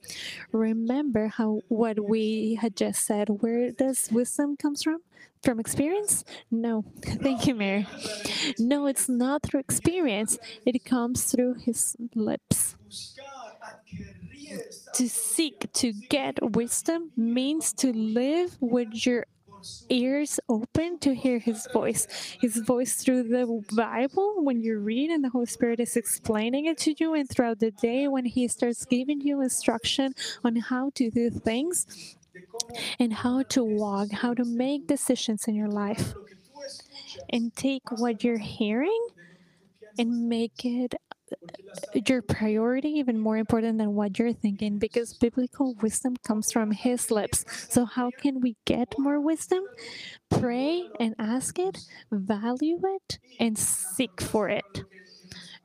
Remember 0.52 1.28
how 1.28 1.62
what 1.68 2.00
we 2.08 2.58
had 2.60 2.76
just 2.76 3.04
said. 3.06 3.28
Where 3.28 3.72
does 3.72 4.08
wisdom 4.12 4.56
comes 4.56 4.82
from? 4.82 5.00
From 5.42 5.58
experience? 5.58 6.24
No. 6.50 6.84
Thank 7.04 7.46
you, 7.46 7.54
Mary. 7.54 7.86
No, 8.58 8.86
it's 8.86 9.08
not 9.08 9.42
through 9.42 9.60
experience. 9.60 10.38
It 10.64 10.84
comes 10.84 11.24
through 11.24 11.54
His 11.54 11.96
lips. 12.14 12.76
To 14.94 15.08
seek, 15.08 15.72
to 15.72 15.92
get 15.92 16.38
wisdom 16.54 17.10
means 17.16 17.72
to 17.74 17.92
live 17.92 18.56
with 18.60 19.06
your 19.06 19.26
ears 19.88 20.40
open 20.48 20.98
to 20.98 21.14
hear 21.14 21.38
his 21.38 21.68
voice 21.72 22.08
his 22.40 22.58
voice 22.58 22.94
through 22.94 23.22
the 23.22 23.62
bible 23.76 24.42
when 24.42 24.60
you 24.60 24.78
read 24.78 25.08
and 25.10 25.22
the 25.22 25.28
holy 25.28 25.46
spirit 25.46 25.78
is 25.78 25.96
explaining 25.96 26.66
it 26.66 26.76
to 26.76 26.94
you 26.98 27.14
and 27.14 27.28
throughout 27.28 27.60
the 27.60 27.70
day 27.70 28.08
when 28.08 28.24
he 28.24 28.48
starts 28.48 28.84
giving 28.84 29.20
you 29.20 29.40
instruction 29.40 30.14
on 30.42 30.56
how 30.56 30.90
to 30.94 31.10
do 31.10 31.30
things 31.30 32.16
and 32.98 33.12
how 33.12 33.42
to 33.50 33.64
walk 33.64 34.10
how 34.12 34.34
to 34.34 34.44
make 34.44 34.86
decisions 34.86 35.46
in 35.46 35.54
your 35.54 35.68
life 35.68 36.14
and 37.30 37.54
take 37.54 37.90
what 37.90 38.22
you're 38.22 38.38
hearing 38.38 39.06
and 39.98 40.28
make 40.28 40.64
it 40.64 40.94
your 42.06 42.22
priority 42.22 42.88
even 42.90 43.18
more 43.18 43.36
important 43.36 43.78
than 43.78 43.92
what 43.94 44.18
you're 44.18 44.32
thinking 44.32 44.78
because 44.78 45.14
biblical 45.14 45.74
wisdom 45.80 46.14
comes 46.26 46.50
from 46.52 46.70
his 46.72 47.10
lips. 47.10 47.44
So, 47.68 47.84
how 47.84 48.10
can 48.10 48.40
we 48.40 48.56
get 48.64 48.94
more 48.98 49.20
wisdom? 49.20 49.62
Pray 50.30 50.90
and 50.98 51.14
ask 51.18 51.58
it, 51.58 51.78
value 52.12 52.80
it, 52.84 53.18
and 53.38 53.58
seek 53.58 54.20
for 54.20 54.48
it. 54.48 54.84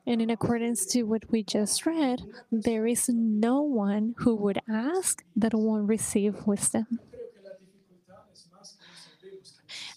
And 0.07 0.21
in 0.21 0.29
accordance 0.29 0.85
to 0.87 1.03
what 1.03 1.29
we 1.29 1.43
just 1.43 1.85
read, 1.85 2.21
there 2.49 2.87
is 2.87 3.09
no 3.09 3.61
one 3.61 4.15
who 4.19 4.35
would 4.35 4.61
ask 4.69 5.21
that 5.35 5.53
won't 5.53 5.89
receive 5.89 6.47
wisdom. 6.47 6.99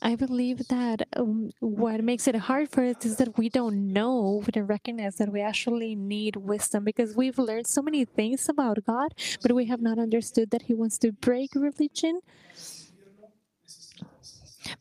I 0.03 0.17
believe 0.17 0.67
that 0.69 1.07
um, 1.15 1.51
what 1.61 2.03
makes 2.03 2.27
it 2.27 2.35
hard 2.35 2.71
for 2.71 2.83
us 2.83 3.05
is 3.05 3.17
that 3.19 3.39
we 3.39 3.49
don't 3.49 3.93
know, 3.93 4.43
we 4.45 4.51
don't 4.51 4.67
recognize 4.67 5.17
that 5.17 5.31
we 5.31 5.43
actually 5.43 5.95
need 5.95 6.35
wisdom 6.37 6.83
because 6.85 7.15
we've 7.15 7.39
learned 7.39 7.69
so 7.69 7.81
many 7.81 8.05
things 8.05 8.49
about 8.49 8.79
God, 8.85 9.15
but 9.43 9.53
we 9.53 9.67
have 9.67 9.81
not 9.81 9.99
understood 9.99 10.51
that 10.51 10.63
He 10.63 10.75
wants 10.75 10.99
to 10.99 11.13
break 11.13 11.55
religion. 11.55 12.21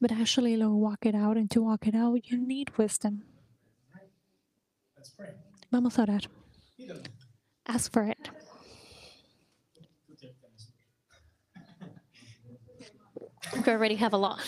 But 0.02 0.12
actually, 0.12 0.58
to 0.58 0.70
walk 0.70 1.06
it 1.06 1.16
out 1.16 1.38
and 1.38 1.52
to 1.52 1.62
walk 1.62 1.86
it 1.86 1.96
out, 1.96 2.32
you 2.32 2.38
need 2.38 2.78
wisdom. 2.78 3.29
Vamos 5.72 6.00
a 6.00 6.04
orar. 6.04 6.22
Ask 7.66 7.92
for 7.92 8.04
it. 8.04 8.18
Tú 10.08 10.16
te 10.16 10.34
tienes. 10.34 10.74
We 13.66 13.72
already 13.74 13.96
have 13.96 14.14
a 14.14 14.18
lot. 14.18 14.40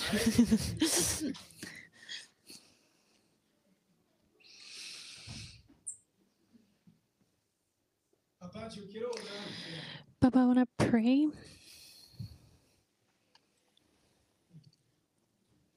Papá, 8.40 8.68
yo 8.70 8.84
quiero 8.92 9.10
orar. 9.12 9.48
que 9.48 10.18
Papa, 10.20 10.40
I 10.40 10.46
want 10.46 10.60
to 10.60 10.66
pray. 10.90 11.28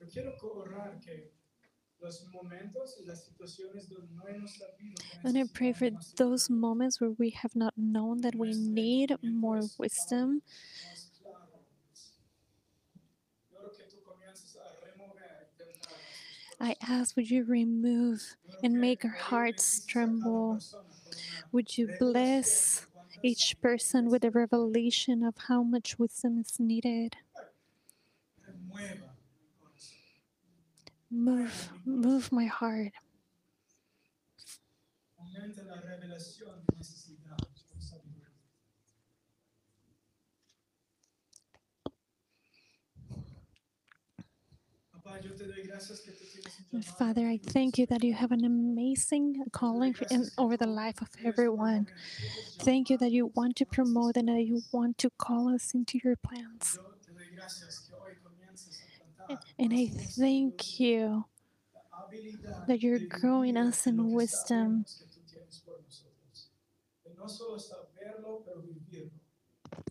Yo 0.01 0.07
quiero 0.11 0.35
orar 0.41 0.99
que 1.01 1.34
los 2.05 2.22
momentos 2.32 2.96
y 3.00 3.07
las 3.07 3.24
situaciones 3.24 3.88
donde 3.88 4.12
no 4.14 4.28
hemos 4.28 4.52
sabido 4.57 4.94
que 5.22 5.38
I 5.38 5.44
pray 5.44 5.72
for 5.72 5.90
those 6.16 6.50
moments 6.50 7.00
where 7.00 7.11
we 7.18 7.30
have 7.30 7.57
not 7.57 7.74
known 7.76 8.20
that 8.22 8.34
we 8.34 8.55
need 8.55 9.16
more 9.22 9.70
wisdom. 9.78 10.42
más 10.84 11.11
claro. 11.22 11.64
Yo 13.50 13.59
oro 13.59 13.74
que 13.76 13.84
tú 13.84 14.02
comiences 14.02 14.57
a 14.57 14.80
remover 14.84 15.24
y 15.42 15.57
tentar 15.57 15.96
nuestros 15.96 16.61
I 16.61 16.76
ask, 16.80 17.16
would 17.16 17.30
you 17.30 17.44
remove 17.44 18.36
and 18.62 18.80
make 18.80 19.05
our 19.05 19.11
hearts 19.11 19.80
bendices 19.80 19.84
a 19.88 19.92
cada 19.92 19.92
tremble? 19.92 20.55
persona 20.55 21.00
con 21.05 21.24
una 21.26 21.48
Would 21.52 21.78
you 21.78 21.88
bless 21.88 22.86
each 23.22 23.61
person 23.61 24.11
with 24.11 24.24
a 24.24 24.30
revelation 24.30 25.22
of 25.22 25.36
how 25.48 25.62
much 25.62 25.98
wisdom 25.98 26.38
is 26.38 26.59
needed? 26.61 27.16
Move, 31.14 31.70
move 31.86 32.30
my 32.30 32.44
heart. 32.46 32.92
Father, 46.82 47.26
I 47.28 47.38
thank 47.38 47.78
you 47.78 47.86
that 47.86 48.04
you 48.04 48.12
have 48.14 48.30
an 48.32 48.44
amazing 48.44 49.44
calling 49.52 49.94
in, 50.10 50.30
over 50.36 50.56
the 50.56 50.66
life 50.66 51.00
of 51.00 51.08
everyone. 51.24 51.88
Thank 52.58 52.90
you 52.90 52.98
that 52.98 53.12
you 53.12 53.32
want 53.34 53.56
to 53.56 53.66
promote 53.66 54.16
and 54.16 54.28
that 54.28 54.42
you 54.44 54.64
want 54.72 54.98
to 54.98 55.10
call 55.18 55.48
us 55.54 55.74
into 55.74 55.98
your 56.04 56.16
plans. 56.16 56.78
And 59.59 59.72
I 59.72 59.87
thank 59.87 60.81
you 60.81 61.25
that 62.66 62.83
you're 62.83 62.99
growing 62.99 63.57
us 63.57 63.87
in 63.87 64.12
wisdom. 64.12 64.85
sabemos 64.85 64.99
que 64.99 65.07
tú 65.07 65.20
tienes 65.27 65.61
por 65.61 65.81
nosotros. 65.81 66.51
De 67.05 67.14
no 67.14 67.29
solo 67.29 67.59
saberlo, 67.59 68.43
pero 68.45 68.62
vivirlo. 68.62 69.11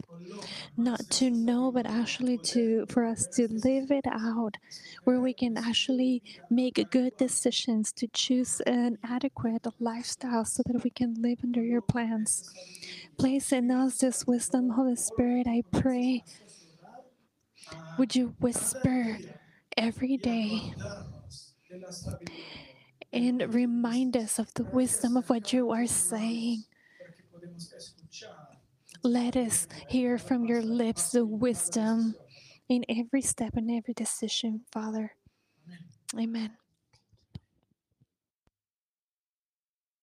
Coloca 0.08 0.48
not 0.78 1.10
to 1.10 1.30
know 1.30 1.72
but 1.72 1.86
actually 1.86 2.38
to 2.38 2.86
for 2.88 3.06
us 3.06 3.28
to 3.28 3.48
live 3.52 3.92
it 3.92 4.06
out 4.08 4.58
where 5.04 5.20
we 5.20 5.34
can 5.34 5.58
actually 5.58 6.24
make 6.50 6.84
good 6.90 7.16
decisions 7.18 7.92
to 7.92 8.08
choose 8.08 8.62
an 8.62 8.98
adequate 9.04 9.66
lifestyle 9.80 10.46
so 10.46 10.64
that 10.66 10.84
we 10.84 10.90
can 10.90 11.16
live 11.22 11.40
under 11.44 11.64
your 11.64 11.82
plans 11.82 12.50
place 13.18 13.52
in 13.52 13.70
us 13.70 13.98
this 14.00 14.26
wisdom 14.26 14.72
holy 14.72 14.96
spirit 14.96 15.48
i 15.48 15.62
pray 15.72 16.24
would 17.98 18.16
you 18.16 18.36
whisper 18.40 19.18
every 19.78 20.18
day 20.18 20.74
and 23.12 23.54
remind 23.54 24.18
us 24.18 24.40
of 24.40 24.54
the 24.56 24.64
wisdom 24.66 25.18
of 25.18 25.30
what 25.30 25.54
you 25.54 25.72
are 25.72 25.88
saying? 25.88 26.64
Let 29.04 29.36
us 29.36 29.68
hear 29.88 30.18
from 30.18 30.46
your 30.46 30.62
lips 30.62 31.12
the 31.12 31.26
wisdom 31.26 32.16
in 32.70 32.86
every 32.90 33.22
step 33.22 33.56
and 33.56 33.70
every 33.70 33.94
decision 33.94 34.62
father. 34.72 35.12
Amen 36.18 36.58